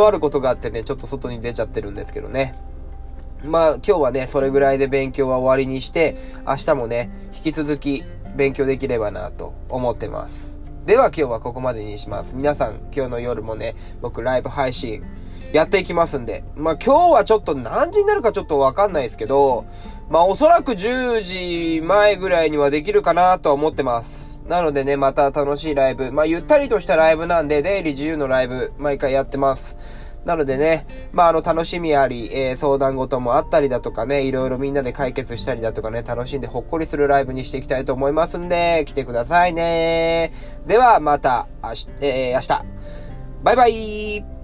[0.00, 2.54] とあることがあってね、ちょっと外に出ちゃってるんですけどね。
[3.44, 8.02] まあ、今日はね、それぐらいで勉強は終わりにして、明日もね、引き続き
[8.34, 10.58] 勉強できればなと思ってます。
[10.86, 12.34] では今日はここまでにします。
[12.34, 15.04] 皆さん、今日の夜もね、僕ライブ配信
[15.52, 16.44] やっていきますんで。
[16.56, 19.66] まあ、今日はちょっと何時になるかちょっとわかんないですけど、
[20.08, 24.29] まあ、おそらく10時前ぐらいにはできるかなとは思ってます。
[24.50, 26.10] なのでね、また楽しいライブ。
[26.10, 29.78] まあ、ゆったりとしたライブなんで、出入り自由のライブ、毎回やってます。
[30.24, 40.32] なのでね、まあ、あの、楽しみあり、えー、相談事もあったりだとかね、いろいろみんなで解決したりだとかね、楽しんでほっこりするライブにしていきたいと思いますんで、来てくださいね。
[40.66, 42.64] では、また、明日、えー、明日。
[43.44, 44.39] バイバイ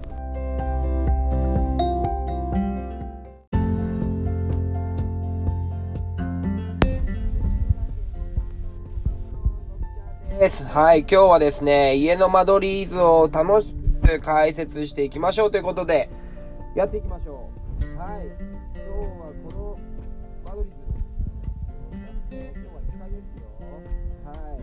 [10.37, 10.63] です。
[10.63, 13.73] はい、今日はですね、家の間取り図を楽し
[14.05, 16.11] く解説していきましょうということで、
[16.75, 17.49] やっていきましょ
[17.81, 17.97] う。
[17.97, 18.35] はい、今
[18.75, 19.79] 日はこの
[20.45, 20.69] 間取り
[22.29, 23.49] 図、今日は1階ですよ。
[24.25, 24.61] はい。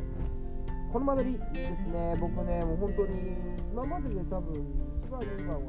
[0.93, 2.15] この間取りですね。
[2.21, 3.35] 僕ね、もう本当に、
[3.73, 5.67] 今までで多分、1番、2番を争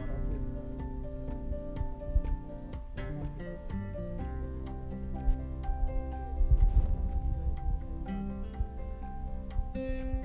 [9.76, 10.16] って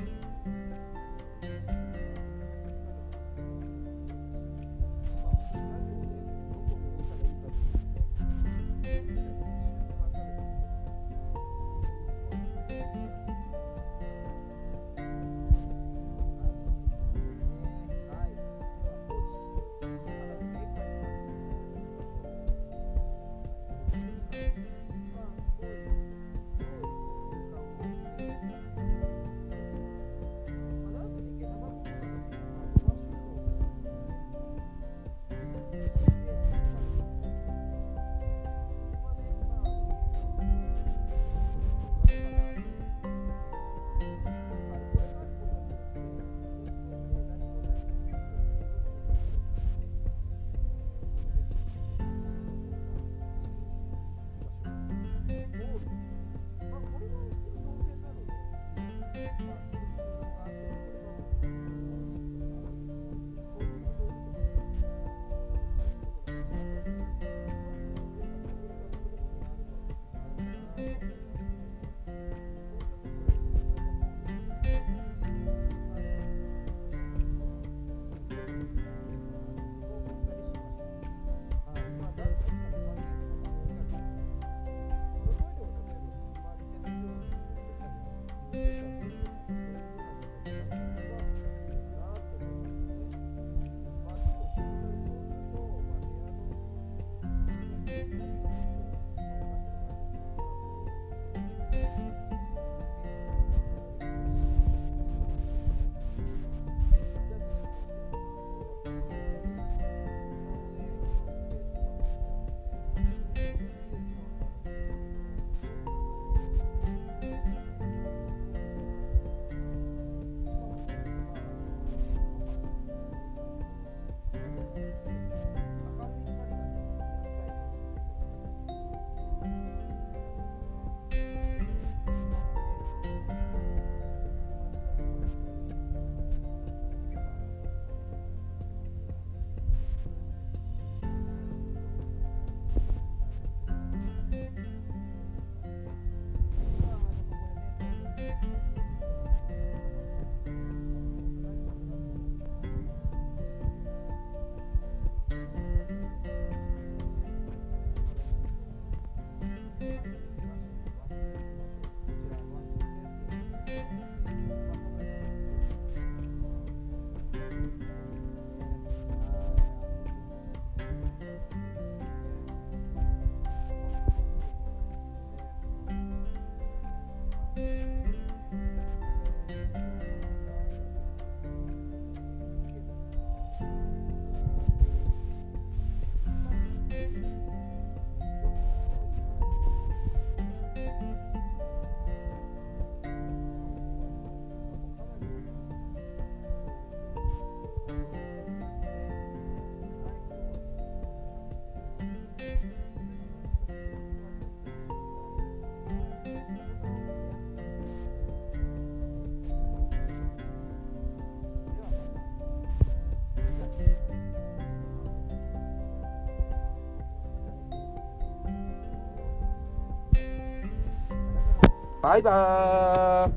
[222.02, 223.32] バイバーイ。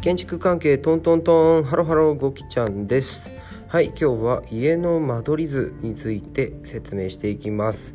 [0.00, 3.32] 建築関係トントントンハロハロゴキちゃんです。
[3.66, 7.94] はい今日は家の間取り図について説明していきます。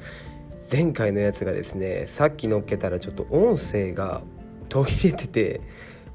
[0.70, 4.22] 前回のやつがですねさっきのっけたらちょっと音声が
[4.68, 5.62] 途切れてて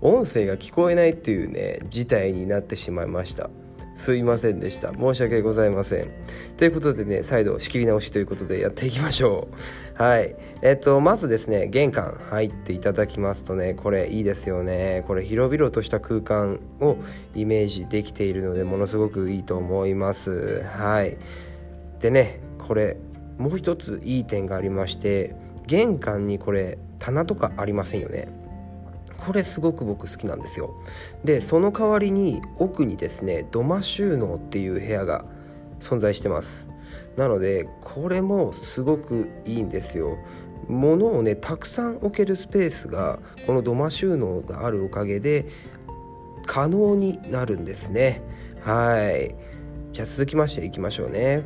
[0.03, 3.49] 音声が聞こえないっていうね事態になってしまいました。
[3.97, 4.93] すいませんでした。
[4.93, 6.11] 申し訳ございません。
[6.59, 9.57] ということでね再度仕切り直しということでやっていきましょう。
[10.01, 10.37] はい。
[10.61, 15.03] えっとまずですね玄関入っていただきますとねこれいいですよね。
[15.07, 16.99] これ広々とした空間を
[17.35, 20.63] イメージできているのでものすごくいいと思います。
[20.65, 21.17] はい。
[21.99, 22.99] でねこれ
[23.39, 25.35] もう一ついい点がありまして
[25.67, 28.29] 玄関にこれ棚とかありませんよね。
[29.19, 30.75] これすごく僕好きなんですよ。
[31.25, 35.25] でその代わりに奥にですね土間収納っていう部屋が
[35.81, 36.71] 存在してます。
[37.17, 40.19] なのでこれもすごくいいんですよ。
[40.69, 45.47] 物をねたくさん置けるスペースがこの土間収納があるおかげで
[46.47, 48.23] 可能になるんですね。
[48.61, 49.35] はい。
[49.93, 51.45] じゃあ続きましていきましょうね。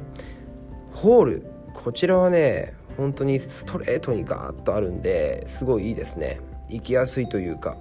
[0.93, 1.47] ホール。
[1.73, 6.41] こちらはね本当にストレートにガーッとあるんですごいいいですね。
[6.71, 7.77] 行きやすいというか。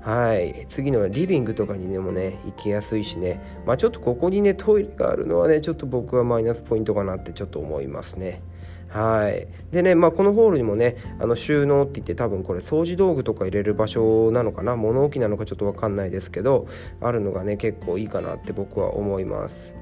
[0.00, 0.66] はい。
[0.68, 3.40] 次のリビングとかにでもね行きやすいしね。
[3.66, 8.40] まあちょっとここにねトイレがあるのはねちょっと僕はマイナスポイントかなってちょっと思いますね。
[8.88, 9.48] はい。
[9.72, 14.76] でねまあこのホールにもねあの収納って言って多分これ掃除道具とか入れる場所なのかな？
[14.76, 16.68] 物置なのかちょっと分かんないですけど
[17.00, 19.74] あるのがね結構いいかなって僕は思います。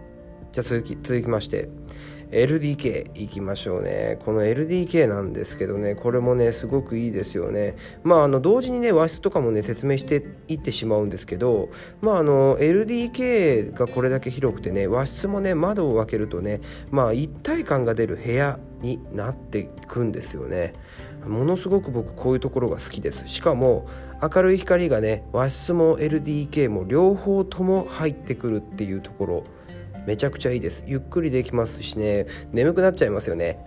[0.53, 1.69] じゃあ続き続きまして。
[2.31, 4.19] LDK いきましょうね。
[4.25, 7.77] この LDK なんですけどねこれもねすごくいいですよね。
[8.03, 11.69] まああの同時にね和室とかもね説明していってしまうんですけど
[12.01, 16.61] まああの LDK がこれだけ広くてね和室もね窓を開けるとね
[16.91, 20.75] まあ一体感が出る部屋になっていくんですよね。
[21.27, 23.27] ものすごく僕こういうところが好きです。
[23.29, 23.87] しかも
[24.23, 29.45] 明るい光がね和室も LDK も両方とも入ってくるっていうところ
[30.07, 30.85] めちゃくちゃいいです。
[30.87, 32.27] ゆっくりできますしね。
[32.53, 33.65] 眠くなっちゃいますよね。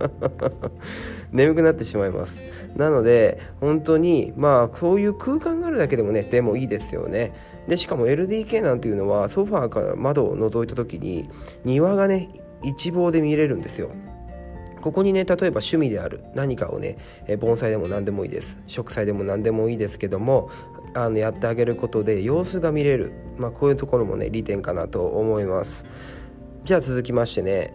[1.32, 2.42] 眠くなってしまいます。
[2.76, 7.32] なので本当にまあそういう空間があるだけでもねでもいいですよね。
[7.68, 11.28] でしかも LDK なんていうのはソファーから窓を覗いた時に
[11.64, 12.28] 庭がね
[12.62, 13.90] 一望で見れるんですよ。
[14.80, 16.96] ここにね例えば趣味である何かをね
[17.38, 18.62] 盆栽でも何でもいいです。
[18.66, 20.50] 植栽でも何でもいいですけども
[20.94, 25.86] あのやってあげることで様子が見れる、まあ、こういうところもね利点かなと思います。
[26.64, 27.74] じゃあ続きましてね。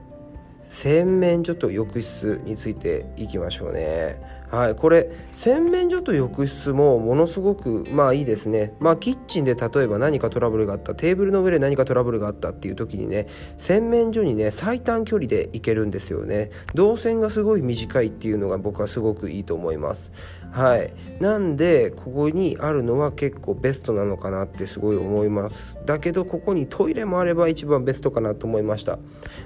[0.68, 4.20] 洗面所と浴室についていきましょうね。
[4.50, 8.74] はいこれ洗面所と浴室もものすごくまあいいですね。
[8.80, 16.50] まあキッチンで例えば何かトラブルがあったテーブルの上で何かトラブルがあったっていう時にね洗面所にね最短距離で行けるんですよね。
[16.74, 20.12] 動線がすごい短いっていうのが僕はすごくいいと思います。
[20.56, 20.90] はい。
[21.20, 25.82] なんでここにあるのは結構ベストなのかなってすごい思います。
[25.86, 28.98] だけどここにトイレもあれば一番ベストかなと思いました。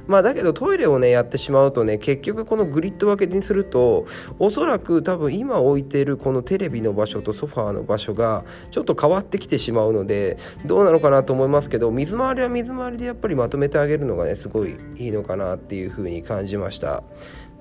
[0.06, 4.06] まあだけどトイレをねやってしまうとね結局このグリッド分けにすると
[4.38, 10.38] おそらく多分今置いているこのテレビの場所とソファーの場所がちょっと変わってきてしまうので
[10.68, 17.04] どうなのかなと思いますけど水回りは水回りでやっぱりまとめてあげるのがねすごいいいのかなっていう風に感じました。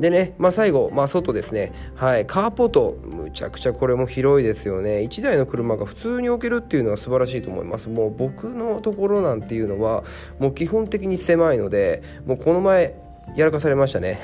[0.01, 1.73] でね、まあ、最後、まあ、外ですね。
[1.97, 4.99] はい、カーポート、むちゃくちゃこれも広いですよね。
[4.99, 7.89] 1台の車が普通に置けるっていうのは素晴らしいと思います。
[7.89, 10.05] もう僕のところなんていうのは、
[10.39, 12.95] もう基本的に狭いので、もうこの前、
[13.37, 14.19] やらかされましたね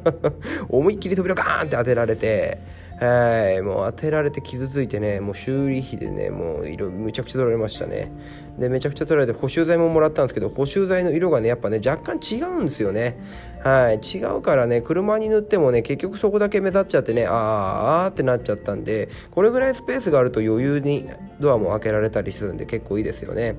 [0.68, 2.58] 思いっきり扉ガーンって当てられて
[3.02, 8.12] はいもう当てられて傷ついてねもう修理費でねもう色むちゃくちゃ取られましたね。
[8.58, 13.18] でめちゃくちゃ取られて補修剤ももらったんですけど補修剤の色がねやっぱね若干違うんですよね。
[13.64, 21.08] はい違うからね車に塗ってもね結局そこだけ目立っちゃってねあーあってなっちゃったんでこれぐらいスペースがあると余裕に
[21.40, 23.56] ドアも開けられたりするんで結構いいですよね。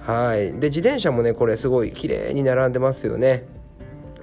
[0.00, 3.44] はいで自転車もねこれすごい綺麗に並んでますよね。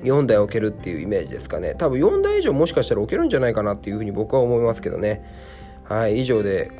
[0.03, 1.75] 4台置けるっていうイメージですかね。
[1.75, 5.23] 多分4台以上もしかしたら置けるんじゃないかなっていうふうに僕は思いますけどね。
[5.83, 6.71] はい以上で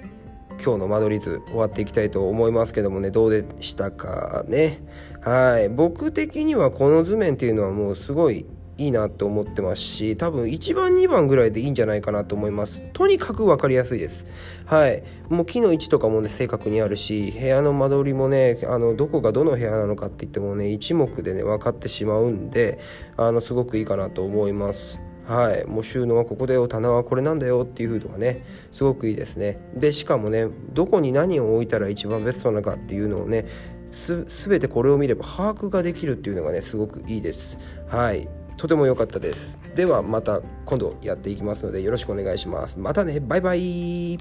[0.64, 3.12] 今日の間取り図終わっていきたいと思いますけどもね。
[3.12, 4.82] どうでしたかね。
[5.22, 8.46] はい僕的にはこの図面っていうのはもうすごい
[8.78, 12.82] いいなと思ってますし多分1番2番ぐらいでいいんじゃないかなと思います。
[12.94, 14.26] とにかく分かりやすいです。
[14.66, 15.04] はい。
[15.30, 22.80] もう木の位置とかもね正確にあるし部屋の間取りもねあのどこがどの部屋なのかって言ってもね一目でね分かってしまうんで
[23.18, 25.02] あのすごくいいかなと思います。
[25.26, 29.60] はい、もう収納はここだよ棚はこれなんだよっていう風とかねすごくいいですね。
[29.76, 33.46] でしかもねどこに何を置いたら一番ベストなのかっていうのをね
[33.88, 37.60] す全てこれを見れば把握ができるっていうのがねすごくいいです。
[37.88, 38.28] はい。
[38.62, 39.58] とても良かったです。
[39.74, 42.78] ではまた今度やっていきますのでよろしくお願いします。
[42.78, 43.20] またね。
[43.20, 44.20] バイバイ。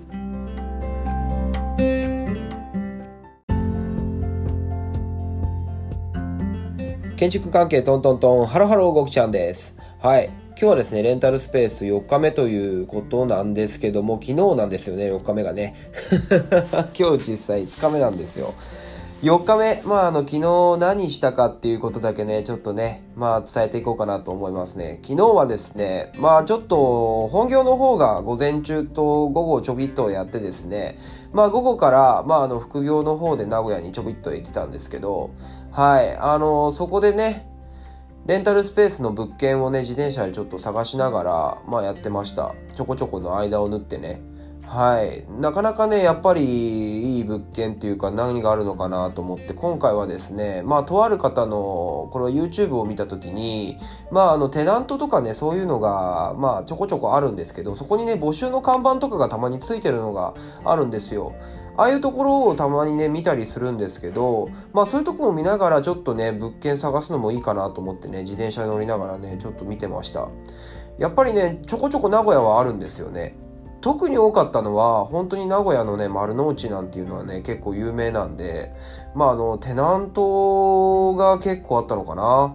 [7.19, 8.47] 建築関係トントントン。
[8.47, 9.77] ハロハローごきちゃんです。
[9.99, 10.31] はい。
[10.53, 15.75] 今日はですね、レンタルスペース4日目ということなんですけども、昨日なんですよね、4日目がね。
[16.99, 18.55] 今日実際5日目なんですよ。
[19.23, 24.99] 4日目、まあ、あの、昨日何したかっていうことだけね、ちょっとね、まあ、伝えていこうかなと思いますね。
[25.03, 30.97] 昨日はですね、まあ、ちょっと、本業の方が午前中と午後ちょびっとやってですね、
[31.35, 35.33] まあ、午後から、まあ、あの、副業の方で名古屋にちょびっと行ってたんですけど、
[35.71, 37.47] はい、あの、そこでね、
[38.25, 42.55] レンタルスペースの物件をね、自転車でちょっと探しながら、まあやってました。
[42.73, 44.21] ちょこちょこの間を縫ってね。
[44.71, 45.25] はい。
[45.41, 53.79] なかなかね、やっぱりいい物件っていうか何があるのかなと思って、今回はですね、まあとある方の、これは YouTube を見た時に、
[54.13, 61.35] まああのテナントとかね、そういうのが、まあちょこちょこあるんですけど、そこにね、募集の看板とかがたまについてるのがあるんですよ。
[61.77, 70.29] ああいうところをたまにね、見たりするんですけど、まあそういうとこも見ながらちょっとね、物件探すのもいいかなと思ってね、自転車に乗りながらね、ちょっと見てました。
[70.97, 73.35] やっぱりね、ちょこちょこ名古屋はあるんですよね。
[73.81, 78.73] 特に多かったのは、本当に名古屋のね、丸の内なんていうのはね、結構有名なんで、
[79.15, 82.55] まああの、テナントが結構あったのかな。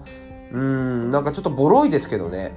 [0.52, 2.56] うん、なんかちょっとボロいですけどね。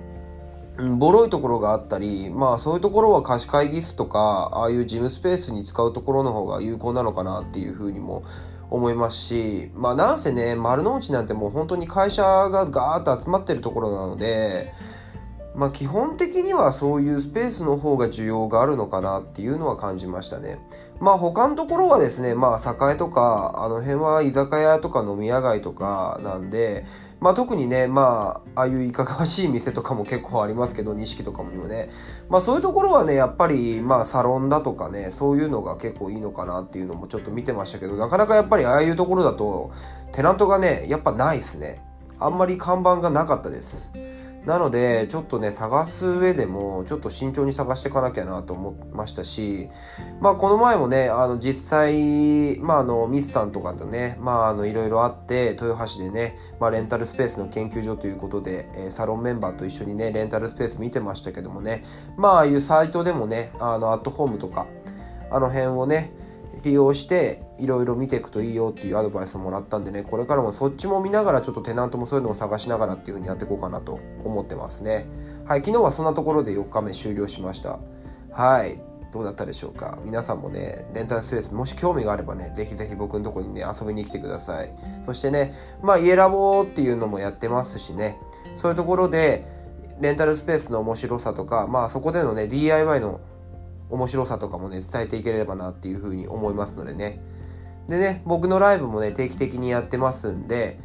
[0.97, 8.23] ボロいところがあったり、まあそういうところは貸し会議室とか、ああいう事務スペースに使うところの方が有効なのかなっていうふうにも
[8.71, 14.73] 思いますし、まあなんせね、丸の内なんてもう本当に会社がガーッと集まってるところなので、
[15.59, 20.61] まあ基本的にはそういうスペースの方が需要があるのかなっていうのは感じましたね。
[21.01, 26.85] まあ他のところはですね、まあ栄とか、あの辺は居酒屋とか飲み屋街とかなんで、
[27.19, 31.91] まあ特にね、まあ、ああいういかがわしい店とかも結構ありますけど、錦とかもね。
[32.29, 39.73] まあそういうところはね、やっぱり、まあサロンだとかね、そういうのが結構いいのかなっていうのもちょっと見てましたけど、なかなかやっぱりああいうところだと、
[40.13, 41.83] テナントがね、やっぱないですね。
[42.21, 43.91] あんまり看板がなかったです。
[44.49, 49.69] なので、ちょっとね、探す上でも、ちょっと慎重に探していかなきゃなと思いましたし、
[50.23, 61.85] まあ、この前もね、あの、実際、まあ、あの、ミスさんとかとね、まあ、あの、いろいろあって、豊橋でね、まあ、レンタルスペースの研究所ということで、えー、サロンメンバーと一緒にね、レンタルスペース見てましたけどもね、
[62.17, 64.67] まあ、ああいうサイトでもね、あの、アットホームとか、
[65.31, 66.11] あの辺をね、
[66.65, 75.07] 利用していろいろ見ていくといいよっていうアドバイスをもらったんでねこれからもそっちも見ながらちょっとテナントもそういうのを探しながらっていう風にやっていこうかなと思ってますね。
[75.47, 77.79] はい昨日はそんなところで4日目終了しました。
[78.33, 78.81] はい
[79.11, 79.99] どうだったでしょうか？
[80.05, 84.75] 皆さんもね、レンタルスペース、もし興味があればね、ぜひぜひ僕のとこにね、遊びに来てください。
[85.03, 88.19] そしてね、まあ、家ラボっていうのもやってますしね、
[88.55, 89.47] そういうところで、
[89.99, 93.23] レンタルスペースの面白さとか、まあそこでのね、DIY の
[93.91, 97.21] 面白さとかもね、伝えていければなっていうふうに思いますのでね。
[97.89, 100.79] でね、僕のライブもね、定期的にやってますんで、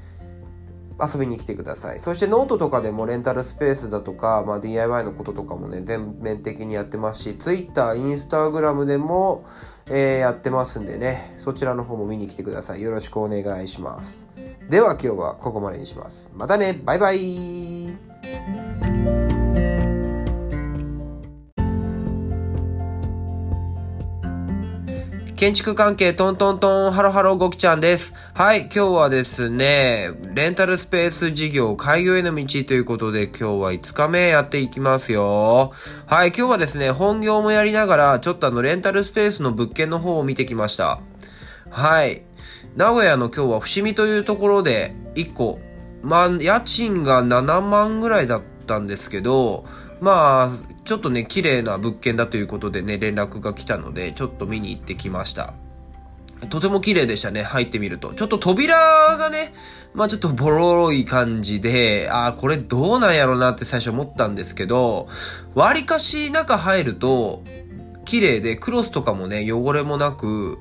[1.01, 1.99] 遊びに来てください。
[1.99, 9.45] そしてノートとかでもレンタルスペースだとか、まあ、DIY のこととかもね、全面的にやってますし、Twitter、Instagram でも、
[9.87, 12.81] えー、やってますんでね、そちらの方も見に来てください。
[12.81, 14.29] よろしくお願いします。
[14.69, 16.31] では今日はここまでにします。
[16.33, 19.22] またね、バイバイ
[25.43, 28.15] 建築関係トントントン、ハロハロゴキちゃんです。
[28.33, 35.73] はい、今日はですね、レンタルスペース事業開業への道ということで今日は5日目やっていきますよ。
[36.05, 41.01] はい、今日はですね、本業もやりながら、ちょっとあの、レンタルスペースの物件の方を見てきました。
[41.69, 42.23] はい。
[42.77, 45.59] 名古屋の今日は伏見というところで、1個、
[46.03, 49.65] まあ、家賃が7万ぐらいだったんですけど、
[50.03, 50.49] まあ、
[50.83, 55.53] ちょっとね、綺麗な物件だということでね、連絡が来たので、ちょっと見に行ってきました。
[56.49, 58.13] とても綺麗でしたね、入ってみると。
[58.13, 58.75] ちょっと扉
[59.17, 59.53] がね、
[59.93, 65.07] まあちょっとボロい感じで、ああ、これどうなんやろなって最初思ったんですけど、
[65.55, 67.41] 割かし中入ると、
[68.03, 70.57] 綺麗で、クロスとかもね、汚れもなく、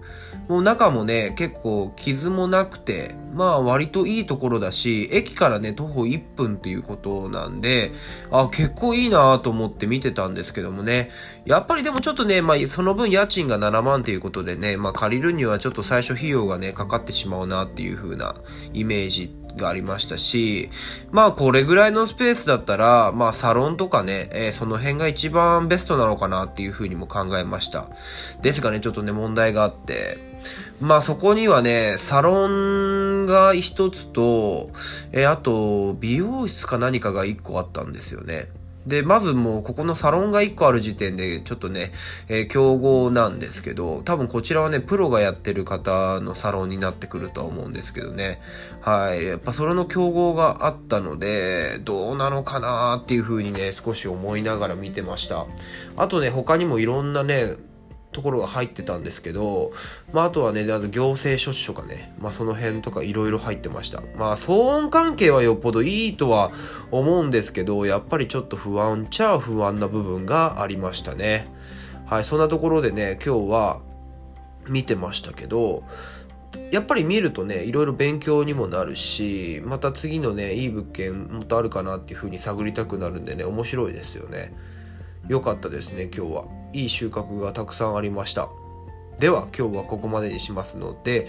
[0.46, 7.92] もう中もね、結構傷もなくて、まあ割といいところだし、駅からね、徒歩1分っていうことなんで、
[8.30, 11.10] あ、結構いいなと思って見てたんですけどもね。
[11.44, 18.34] やっぱりでもちょっとね、まあその分家賃が7万っていうことでね、まあ借りるにはちょっと最初費用がね、かかってしまうなっていう風な
[18.72, 20.70] イメージがありましたし、
[21.10, 27.88] まあこれぐらいのスペースだったら、まあサロンとかね、えー、その辺が一番ベストなのかなっていうふうにも考えました。
[28.42, 30.18] ですがね、ちょっとね、問題があって、
[30.82, 34.70] まあそこにはね、サロンが一つと、
[35.12, 38.48] え、あと、美容室か何かが一個あったんですよね。
[38.84, 41.92] で、まずもうここのサロンが1個ある時点でちょっとね、
[42.28, 48.40] えー、競合なんですけど、多分こちらはね、プロがやってる方のサロンになってくるとは思うんですけどね。
[48.80, 49.24] はい。
[49.24, 55.46] やっぱそれの競合があったので、どうなのかなーっていう風にね、少し思いながら見てました。
[55.96, 57.54] あとね、他にもいろんなね、
[58.12, 59.72] ところが入ってたんですけど、
[60.12, 64.02] まあ、あとはね、あの行政書士とかね、まあ、その辺とかいろいろ入ってました。
[64.16, 66.52] まあ、騒音関係はよっぽどいいとは
[66.90, 71.48] 思うんですけど、やっぱりちょっと不安っちゃ不安な部分がありましたね。
[72.06, 73.80] はい、そんなところでね、今日は
[74.68, 75.84] 見てましたけど、
[76.70, 84.52] やっぱり見るとね、いろいろ勉強にもなるし、また次のね、いい物件もっとあるかなっていう風に探りたくなるんでね、面白いですよね。
[85.28, 86.44] 良かったですね、今日は。
[86.72, 88.48] いい収穫がたくさんありました。
[89.18, 91.28] では、今日はここまでにしますので、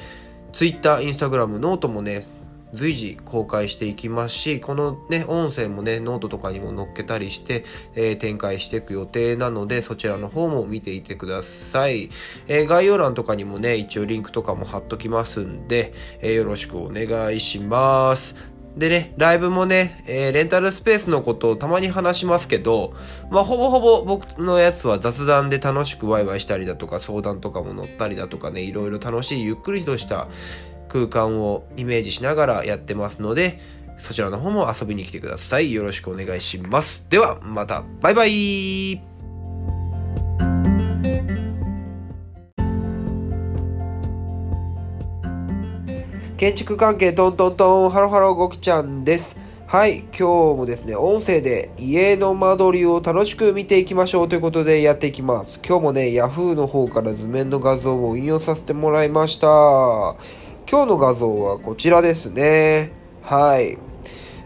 [0.52, 2.28] Twitter、 Instagram、note もね、
[2.74, 12.10] 随時公開していきますし、このね、音声もね、ノートとかにも載っけたりして、えー、展開していく予定なので、そちらの方も見ていてください。
[12.48, 18.53] えー、概要欄とかにもね、一応リンクとかも貼っときますんで、えー、よろしくお願いします。
[18.78, 22.94] でね、ライブもね、えー、レンタルスペースのことをたまに話しますけど、
[23.30, 30.28] まあ、ほぼほぼ僕のやつは雑談で楽しくワイワイしたりだとか、相談とかも乗ったりだとかね、いろいろ楽しい、ゆっくりとした
[30.90, 33.60] 空間をイメージしながらやってますので、
[33.98, 35.72] そちらの方も遊びに来てください。
[35.72, 37.06] よろしくお願いします。
[37.10, 39.13] では、また、バイバイ
[46.38, 49.38] 建築関係トントントン、ハロハロごきちゃんです。
[49.68, 55.62] はい、今日もですね、音声で家の間取りを楽しく見ていきましょうということでやっていきます。
[55.66, 59.48] 今日もね、Yahoo の方から図面の画像を引用させてもらいました。
[60.68, 62.92] 今日の画像はこちらですね。
[63.22, 63.78] はい。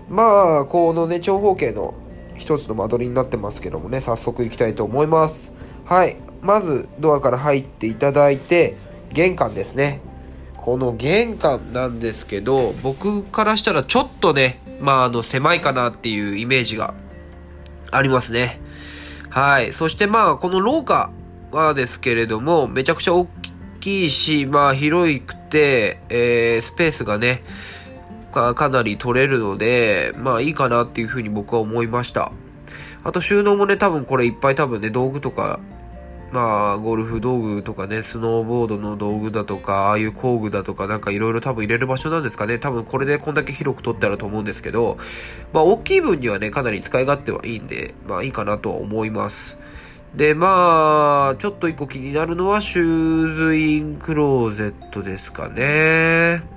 [0.09, 1.93] まあ、このね、長方形の
[2.35, 5.53] 一つの間取りになってますけどもね、早速行きたいと思います。
[5.85, 6.17] はい。
[6.41, 8.75] まず、ドアから入っていただいて、
[9.13, 10.01] 玄関ですね。
[10.67, 16.93] この玄関なんですけど、僕からしたらちょっとね、まあ、あの、狭いかなっていうイメージが
[17.89, 18.59] ありますね。
[19.29, 19.71] はい。
[19.71, 21.09] そしてまあ、この廊下
[21.53, 23.29] はですけれども、めちゃくちゃ大
[23.79, 27.43] きいし、まあ、広くて、えー、スペースがね、
[28.33, 32.33] かかなり取れるので、まあいいかなっていうふうに僕は思いました。
[33.05, 35.61] あと収納もね、多分これいっぱい多分ね、道具とか
[36.31, 42.59] まあ、ゴルフ道具とかね、スノーボードの道具だとか、ああいう工具だとか、なんかいろいろ多分入れる場所なんですかね。
[42.59, 44.97] 多分これでこんだけ広く取ってあると思うんですけど、
[45.53, 49.57] まあ、大きい分にはね、かなり使い勝手はいいんで、まあいいかなとは思います。
[50.15, 56.56] で、まあ、ちょっと一個気になるのは、シューズインクローゼットですかね。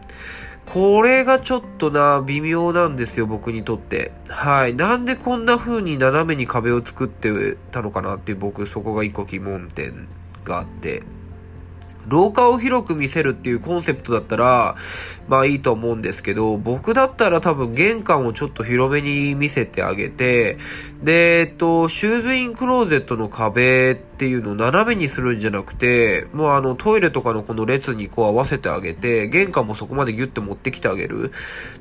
[0.72, 4.12] これがちょっとな、微妙なんですよ、僕にとって。
[4.28, 4.74] はい。
[4.74, 10.06] なんでこんな風に斜めに壁を作ってたのかなっていう僕、そこが一個疑問点
[10.44, 11.02] があって。
[12.10, 14.74] 廊下を広く見せるっていうコンセプトだったら、
[15.28, 20.58] まあいいと思うんですけど、僕だったら多分玄関をちょっと広めに見せてあげて、
[21.04, 31.30] で、えっと、シューズインクローゼットの壁っていうのを斜めにするんじゃなくて、もうあのトイレとかのこの列にこう合わせてあげて、玄関もそこまでギュッて持ってきてあげる。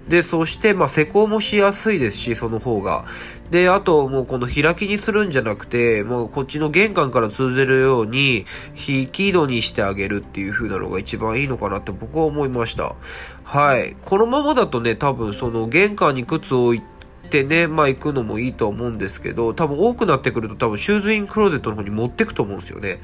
[0.08, 3.06] で、そしてまあ施工もしやすいですし、その方が。
[3.52, 8.46] で、あともうこの開きにするんじゃなくて、もうこっちの玄関から通じるように、
[8.76, 12.96] 引き戸にしてあげるっていう風なのが一番いいのかなって僕は思いました。
[13.44, 13.96] はい。
[14.02, 16.82] このままだとね、多分その玄関に靴を置い
[17.30, 23.00] て、ね、まあ行くのもいいと思うんですけど、多分多くなってくると多分シューズインクローゼットの方に持ってくと思うんですよね。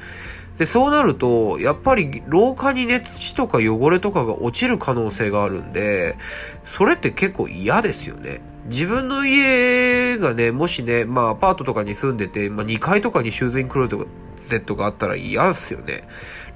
[0.60, 6.18] で、そうなると、やっぱり廊下にね、土とか汚れとかが落ちる可能性があるんで、
[6.64, 8.41] それって結構嫌ですよね。
[8.66, 14.07] 自分の家がね、もしね、まあアパートとかに住んでて、まあ2階とかにシューズインクロー
[14.47, 16.07] ゼットがあったら嫌ですよね。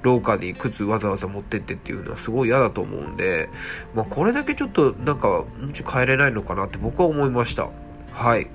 [0.02, 3.48] 廊下に靴わざわざ持ってってっていうのはすごい嫌だと思うんで、
[3.94, 7.70] まあこれだけちょっとなんか、うんち変えれないのかなって僕は思いました。
[8.12, 8.50] はい。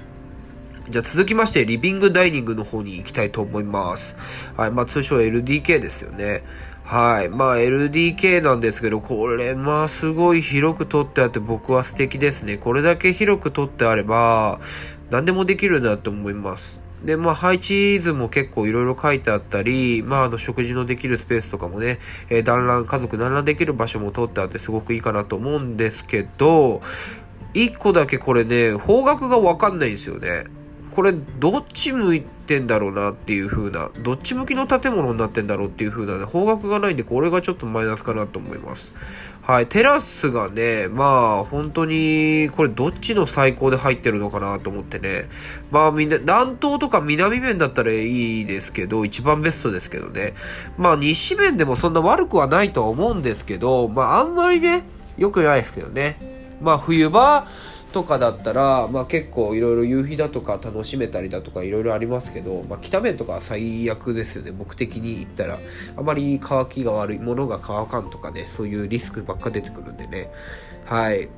[0.89, 4.15] じゃあ続きまして、リビングダイニングの方に行きたいと思います。
[4.57, 4.71] はい。
[4.71, 6.43] まあ通称 LDK ですよね。
[6.85, 7.29] はい。
[7.29, 12.57] まあ LDK なんですけど、これまあすごい広く取ってあって僕は素敵ですね。
[12.57, 14.59] これだけ広く取ってあれば、
[15.09, 16.83] 何でもできるなと思います。
[17.03, 26.81] で、まあ、配置図も結構いろいろ書いてあったり、まあ、あの、食事のできるスペースとかもね、えー、団らん、家族団らんできる場所も取ってあってすごくいいかなと思うんですけど、
[27.53, 30.45] 一個だけこれね、方角がわかんないんですよね。
[30.91, 38.93] これ、どっち向いってんだろうなっていう風な、どっち向きの建物になってんだろうっていう風なね、方角がないんで、これがちょっとマイナスかなと思います。
[39.41, 45.27] はい、テラスがね、まあ、本当に、これどっちの最高で入ってるのかなと思ってね。
[45.71, 50.35] まあみんな、南東とか南面だったらいいですけど、一番ベストですけどね。
[50.77, 54.83] まあ西面でもそんな悪くはないとは思うんですけど、まああんまりね、
[55.17, 56.17] 良くないですよね。
[56.61, 57.47] まあ冬場、
[57.95, 65.59] とかだったら、まあ、結構いろいろ夕日だとか楽しめたりだとかいろいろありますけど、まあ、北面とかは最悪ですよね僕的に言ったら
[65.95, 70.29] あまり乾きが悪いものが乾かんとかねそういうリスクばっか出てくるんでね
[70.83, 71.29] はい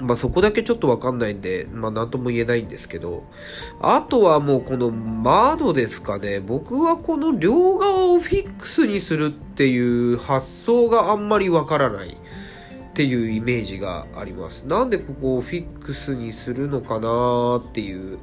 [0.00, 3.24] まあそこだけちょっとわかんないんで、まあなんとも言えないんですけど、
[3.80, 6.38] あとはもうこの窓ですかね。
[6.38, 12.14] 僕はこの両側をフィックスにするっていう発想があんまりわからない。
[12.96, 14.66] っていうイメージがあります。
[14.66, 18.20] なんでここをフィックスにするのかなっていう。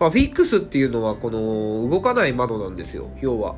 [0.00, 3.10] まあ、フィックスっていうのはこの動かない窓なんですよ。
[3.20, 3.54] 要は。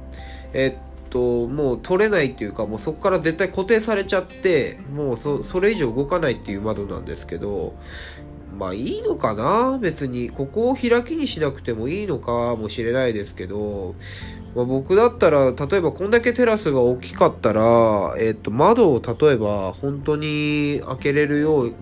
[0.53, 7.77] えっと、もう取れないっていうか、もうそこから絶対固定されちゃって、もうそそれ以上動かないっていう窓なんですけど、
[8.59, 9.79] まあいいのかな？
[9.79, 10.31] 別に。
[10.31, 13.95] ここを開きにしなくてもいいのかもしれないですけど、
[14.65, 21.75] 僕だったら、例えばこんだけテラスが大きかったら、えっ、と、窓を例えば本当に開けれるよう、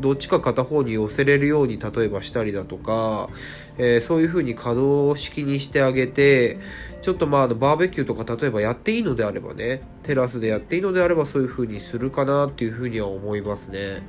[0.00, 3.28] どっちか片方に寄せれるように例えばしたりだとか、
[3.78, 6.58] えー、そういう風に可動式にしてあげて、
[7.02, 14.02] ちょっとまあバーベキューとか例えばやっていいのであればね、テラスでやっていいのであればそういう風にするかなっていう風には思いますね。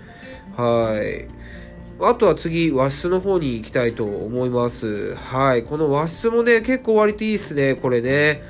[0.56, 1.28] はい。
[2.08, 5.16] あとは次、和室の方に行きたいと思います。
[5.16, 5.64] はい。
[5.64, 8.42] この和室もね、結構割といいですね、これね。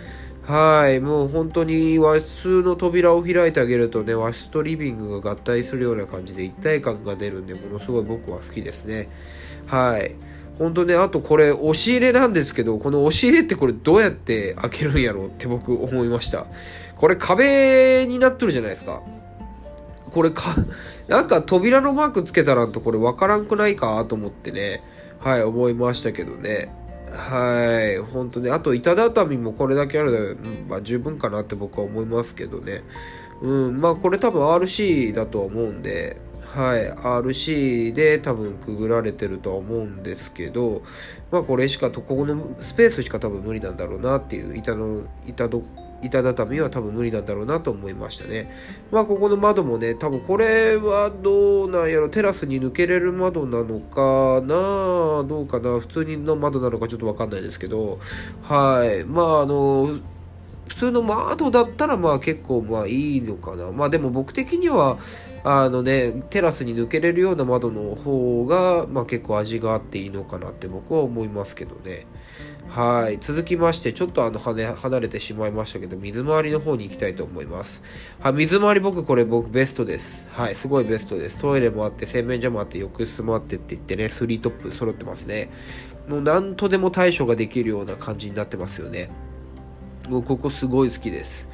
[0.43, 0.99] はい。
[0.99, 9.09] もう本当に和室の扉を開いてあげるとね、和室とリビングが合体するような感じで一体感が出るんで、ものすごい僕は好きですね。
[9.67, 10.15] はい。
[10.59, 16.45] 本当ね、あとこれ、押し入れなんですけど、この押し入れってこれどうやって開けるんやろうって僕思いました。
[16.97, 19.01] これ壁になっとるじゃないですか。
[20.11, 20.43] これか、
[21.07, 24.81] なんか扉のマークつけたらんとこれわからんくないかと思ってね、
[25.19, 26.73] はい、思いましたけどね。
[27.11, 28.49] はい、本当ね。
[28.49, 32.83] あと、板畳もこれだけあるで、うん、まあ十分かなって僕は思いますけどね。
[33.41, 40.81] うん、まあこれ多分 RC だと思うんで、はい、RC で多分くぐられてるとは思うんですけど、
[41.31, 45.63] まあこれしかと、ここのスペースしか多分無理なんだろうなっていう、板の、板ど
[46.03, 48.51] 板畳は多分無理なんだろうなと思いましたね。
[48.91, 55.23] まあここの窓もね、多分これはどうなんやろ、テラスに抜けれる窓なのかな？
[55.27, 55.79] どうかな？
[55.79, 57.99] 普通の窓なのかちょっとわかんないですけど、
[58.41, 59.03] はい。
[59.03, 59.87] まああの、
[60.67, 63.71] 普通の窓だったらまあ結構まあいいのかな。
[63.71, 64.97] まあでも僕的には、
[65.45, 72.05] あのね、テラスに抜けれるような窓の方が、まあ結構味があっていいのかなって僕は思いますけどね。
[72.69, 73.19] はい。
[73.19, 77.83] 続きまして、ちょっとあの、離れてしまいましたけど、水回りの方に行きたいと思います。
[78.19, 80.27] はい、水回り僕、これ僕ベストです。
[80.31, 81.37] はい、すごいベストです。
[81.37, 85.51] トイレもあって、洗面所もあって、浴室もあってって言ってね、スリートップ揃ってますね。
[86.07, 89.09] もう何とでも対処ができるような感じになってますよね。
[90.09, 91.47] もうここすごい好きです。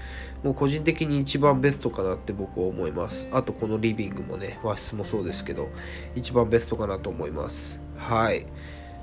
[0.43, 3.27] もう個人的に一番ベストかなって僕は思います。
[3.31, 5.69] あとこのリビングもね、和室もそうですけど、
[6.15, 7.81] 一番ベストかなと思います。
[7.97, 8.45] はい。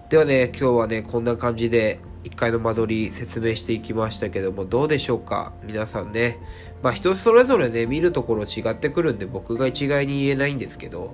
[0.09, 5.53] ではね、今日はね、こんな感じで1階の間取り説明していきましたけども、どうでしょうか？
[5.65, 6.39] 皆さんね。
[6.81, 11.13] まあ人それぞれね、見るところ違ってくるんで僕が一概に言えないんですけど、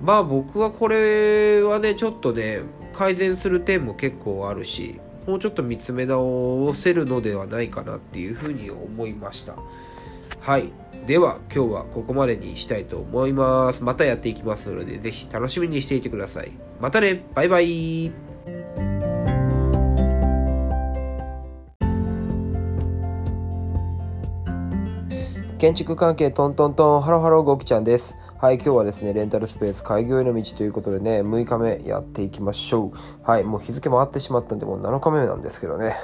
[0.00, 2.60] まあ僕はこれはね、ちょっとね、
[2.92, 9.56] 改善する点も結構あるし、もうちょっと見つめ直せるのではないかなっていうふうに思いました。
[10.38, 10.72] はい。
[11.06, 13.82] では今日はここまでにしたいと思います。
[13.82, 16.52] またやっていきますので、ぜひ楽しみにしていてください。
[16.80, 18.12] またねバイバイ
[25.62, 28.16] 建築関係トントントンハロハロゴキちゃんです。
[28.40, 32.90] はい、今日はですね、レンタルスペース開業への道ということでね、6日目やっていきましょう。
[33.22, 35.94] はい、もう日付回ってしまったんで、もう7日目なんですけどね。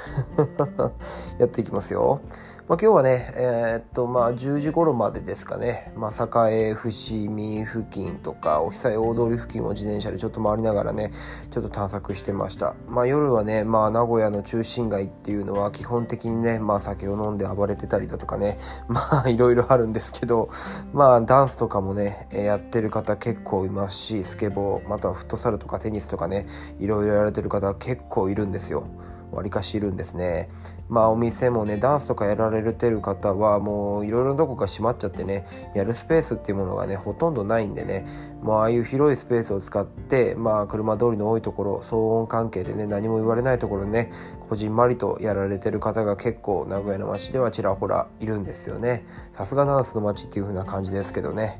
[1.39, 2.21] やっていきますよ。
[2.69, 6.91] まあ、今日はね、えー、っと、まあ、10時頃までですかね、まあ、栄伏
[7.27, 11.11] 見付近とか、お久大通り付近を自転車でちょっと回りながらね、
[11.49, 12.75] ちょっと探索してました。
[12.87, 20.51] まあ、夜はね、まあ、名古屋の中心街っていうのは基本的にね、まあ、酒を飲んで暴れてたりだとかね、 まあ、いろいろあるんですけど、
[20.93, 26.45] まあ、ダンスとかもね、やってる方結構いますし、スケボー、またはフットサルとかテニスとかね、
[26.77, 28.83] いろいろやられてる方結構いるんですよ。
[29.31, 30.49] わりかしいるんですね。
[30.89, 38.07] まあお店もねダンスとかやられてる方はもういろいろなとこが閉まっちゃってねやるスペースっていうものがねほとんどないんでね
[38.41, 44.11] まあああいう広いスペースを使ってまあ車通りの多いところ騒音関係でね何も言われないところね
[44.49, 49.05] こじんまりとやられてる方が結構名古屋の街ではちらほらいるんですよね。
[49.33, 51.59] さすがダンスの街っていう風な感じですけどね。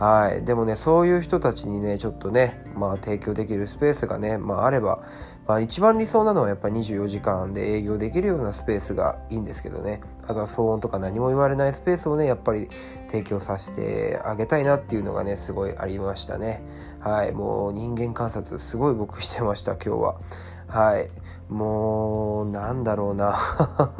[0.00, 0.44] はい。
[0.44, 5.02] でもねそういう人たちにねちょっとねまあ提供できるスペースがねまああれば
[5.50, 10.00] まあ一番理想なのはやっぱり24時間で営業できるようなスペースがいいんですけどね。
[10.22, 12.68] あとは騒音とか何も言われないスペースをねやっぱり
[13.08, 16.62] 提供させてあげたいなっていうのがねすごいありましたね。
[17.00, 17.32] はい。
[17.32, 20.20] もう人間観察すごい僕してました今日は。
[20.68, 21.08] はい。
[21.52, 23.36] もうなんだろうな。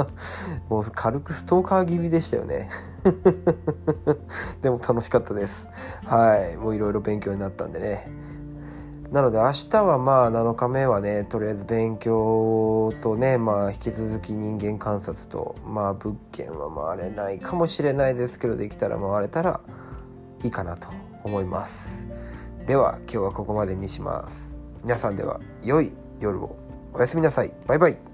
[0.71, 2.71] もう軽くストーカー気味でしたよね。
[4.63, 5.67] でも楽しかったです。
[6.05, 6.57] はい。
[6.57, 8.30] もういろいろ勉強になったんでね。
[9.11, 19.61] なので明日はまあ7日目はねとりあえず勉強とねまあ引き続き人間観察とまあ物件は回れないかもしれないですけどできたら回れたら
[20.45, 20.89] いいかなと
[21.25, 22.07] 思います。
[22.67, 24.57] では今日はここまでにします。
[24.85, 26.57] 皆さんでは良い夜を。
[26.93, 27.53] おやすみなさい。
[27.67, 28.10] バイバイ。